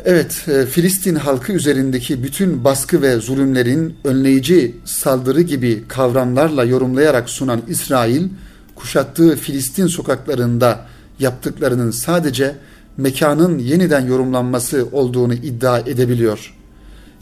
Evet, 0.04 0.44
e, 0.48 0.66
Filistin 0.66 1.14
halkı 1.14 1.52
üzerindeki 1.52 2.22
bütün 2.22 2.64
baskı 2.64 3.02
ve 3.02 3.16
zulümlerin 3.16 3.96
önleyici 4.04 4.76
saldırı 4.84 5.40
gibi 5.40 5.84
kavramlarla 5.88 6.64
yorumlayarak 6.64 7.30
sunan 7.30 7.62
İsrail, 7.68 8.28
kuşattığı 8.74 9.36
Filistin 9.36 9.86
sokaklarında 9.86 10.86
yaptıklarının 11.18 11.90
sadece 11.90 12.54
mekanın 12.96 13.58
yeniden 13.58 14.06
yorumlanması 14.06 14.86
olduğunu 14.92 15.34
iddia 15.34 15.78
edebiliyor. 15.78 16.54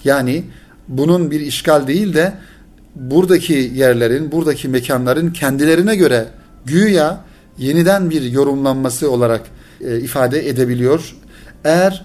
Yani 0.04 0.44
bunun 0.88 1.30
bir 1.30 1.40
işgal 1.40 1.86
değil 1.86 2.14
de 2.14 2.34
buradaki 2.98 3.72
yerlerin, 3.74 4.32
buradaki 4.32 4.68
mekanların 4.68 5.30
kendilerine 5.32 5.96
göre 5.96 6.26
güya 6.66 7.20
yeniden 7.58 8.10
bir 8.10 8.22
yorumlanması 8.22 9.10
olarak 9.10 9.40
e, 9.80 10.00
ifade 10.00 10.48
edebiliyor. 10.48 11.14
Eğer 11.64 12.04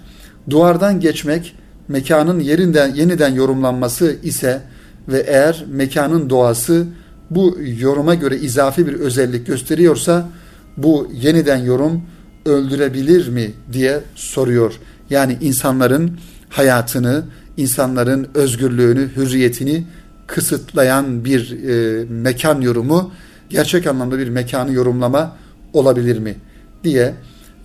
duvardan 0.49 0.99
geçmek 0.99 1.55
mekanın 1.87 2.39
yerinden 2.39 2.95
yeniden 2.95 3.33
yorumlanması 3.33 4.15
ise 4.23 4.61
ve 5.07 5.19
eğer 5.27 5.65
mekanın 5.71 6.29
doğası 6.29 6.85
bu 7.29 7.57
yoruma 7.79 8.15
göre 8.15 8.37
izafi 8.37 8.87
bir 8.87 8.93
özellik 8.93 9.47
gösteriyorsa 9.47 10.29
bu 10.77 11.11
yeniden 11.21 11.57
yorum 11.57 12.01
öldürebilir 12.45 13.27
mi 13.27 13.51
diye 13.73 13.99
soruyor. 14.15 14.73
Yani 15.09 15.37
insanların 15.41 16.17
hayatını, 16.49 17.23
insanların 17.57 18.27
özgürlüğünü, 18.33 19.09
hürriyetini 19.15 19.83
kısıtlayan 20.27 21.25
bir 21.25 21.63
e, 21.69 22.05
mekan 22.05 22.61
yorumu 22.61 23.11
gerçek 23.49 23.87
anlamda 23.87 24.17
bir 24.17 24.29
mekanı 24.29 24.73
yorumlama 24.73 25.37
olabilir 25.73 26.19
mi 26.19 26.35
diye 26.83 27.13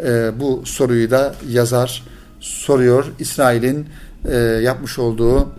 e, 0.04 0.40
bu 0.40 0.62
soruyu 0.64 1.10
da 1.10 1.34
yazar 1.50 2.02
soruyor. 2.40 3.04
İsrail'in 3.18 3.86
e, 4.24 4.36
yapmış 4.38 4.98
olduğu 4.98 5.52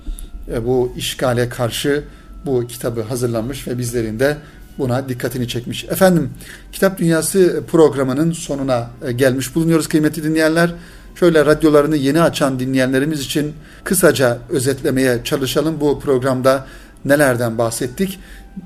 e, 0.53 0.65
bu 0.65 0.93
işgale 0.97 1.49
karşı 1.49 2.03
bu 2.45 2.67
kitabı 2.67 3.01
hazırlanmış 3.01 3.67
ve 3.67 3.77
bizlerin 3.77 4.19
de 4.19 4.37
buna 4.77 5.09
dikkatini 5.09 5.47
çekmiş. 5.47 5.83
Efendim 5.83 6.29
Kitap 6.71 6.97
Dünyası 6.97 7.63
programının 7.71 8.31
sonuna 8.31 8.89
e, 9.07 9.11
gelmiş 9.11 9.55
bulunuyoruz 9.55 9.87
kıymetli 9.87 10.23
dinleyenler. 10.23 10.73
Şöyle 11.15 11.45
radyolarını 11.45 11.95
yeni 11.95 12.21
açan 12.21 12.59
dinleyenlerimiz 12.59 13.21
için 13.21 13.53
kısaca 13.83 14.37
özetlemeye 14.49 15.19
çalışalım. 15.23 15.81
Bu 15.81 15.99
programda 15.99 16.65
nelerden 17.05 17.57
bahsettik? 17.57 18.19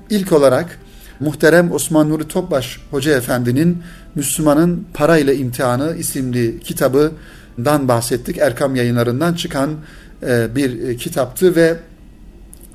İlk 0.10 0.32
olarak 0.32 0.80
muhterem 1.20 1.72
Osman 1.72 2.10
Nuri 2.10 2.28
Topbaş 2.28 2.80
Hoca 2.92 3.18
Efendi'nin 3.18 3.84
Müslümanın 4.16 4.88
Parayla 4.94 5.34
İmtihanı 5.34 5.96
isimli 5.96 6.60
kitabından 6.60 7.88
bahsettik. 7.88 8.38
Erkam 8.38 8.76
yayınlarından 8.76 9.34
çıkan 9.34 9.72
e, 10.24 10.56
bir 10.56 10.98
kitaptı 10.98 11.56
ve 11.56 11.78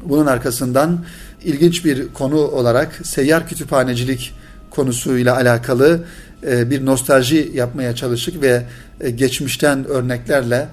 bunun 0.05 0.27
arkasından 0.27 1.05
ilginç 1.45 1.85
bir 1.85 2.09
konu 2.09 2.39
olarak 2.39 3.01
seyyar 3.07 3.49
kütüphanecilik 3.49 4.35
konusuyla 4.71 5.37
alakalı 5.37 6.01
e, 6.47 6.71
bir 6.71 6.87
nostalji 6.87 7.51
yapmaya 7.55 7.95
çalıştık 7.95 8.43
ve 8.43 8.63
e, 9.01 9.11
geçmişten 9.11 9.85
örneklerle 9.85 10.69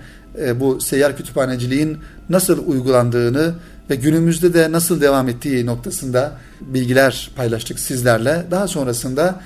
bu 0.55 0.81
seyyar 0.81 1.17
kütüphaneciliğin 1.17 1.97
nasıl 2.29 2.67
uygulandığını 2.67 3.53
ve 3.89 3.95
günümüzde 3.95 4.53
de 4.53 4.71
nasıl 4.71 5.01
devam 5.01 5.29
ettiği 5.29 5.65
noktasında 5.65 6.37
bilgiler 6.61 7.31
paylaştık 7.35 7.79
sizlerle. 7.79 8.43
Daha 8.51 8.67
sonrasında 8.67 9.41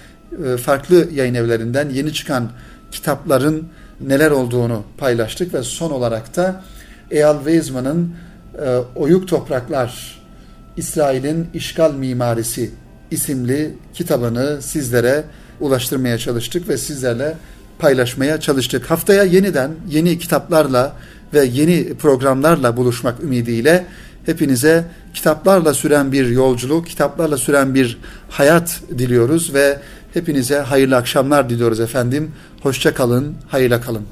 e, 0.46 0.58
farklı 0.58 1.08
yayın 1.14 1.34
evlerinden 1.34 1.90
yeni 1.90 2.14
çıkan 2.14 2.52
kitapların 2.92 3.68
neler 4.02 4.32
olduğunu 4.32 4.84
paylaştık 4.98 5.54
ve 5.54 5.64
son 5.64 5.92
olarak 5.92 6.36
da 6.36 6.64
Eyal 7.12 7.38
Weizmann'ın 7.38 8.14
e, 8.66 8.78
Oyuk 8.96 9.28
Topraklar 9.28 10.20
İsrail'in 10.78 11.48
İşgal 11.54 11.94
Mimarisi 11.94 12.72
isimli 13.12 13.74
kitabını 13.94 14.62
sizlere 14.62 15.24
ulaştırmaya 15.60 16.18
çalıştık 16.18 16.70
ve 16.70 16.78
sizlerle 16.78 17.38
paylaşmaya 17.80 18.40
çalıştık. 18.40 18.92
Haftaya 18.92 19.24
yeniden 19.24 19.72
yeni 19.90 20.20
kitaplarla 20.20 20.96
ve 21.34 21.46
yeni 21.46 21.94
programlarla 21.94 22.78
buluşmak 22.78 23.24
ümidiyle 23.24 23.86
hepinize 24.26 24.86
kitaplarla 25.14 25.74
süren 25.74 26.12
bir 26.12 26.28
yolculuk, 26.28 26.88
kitaplarla 26.88 27.38
süren 27.38 27.76
bir 27.76 27.98
hayat 28.30 28.82
diliyoruz 28.98 29.54
ve 29.54 29.80
hepinize 30.14 30.60
hayırlı 30.60 30.96
akşamlar 30.96 31.50
diliyoruz 31.50 31.80
efendim. 31.80 32.32
Hoşça 32.62 32.94
kalın, 32.94 33.36
hayırla 33.48 33.82
kalın. 33.82 34.06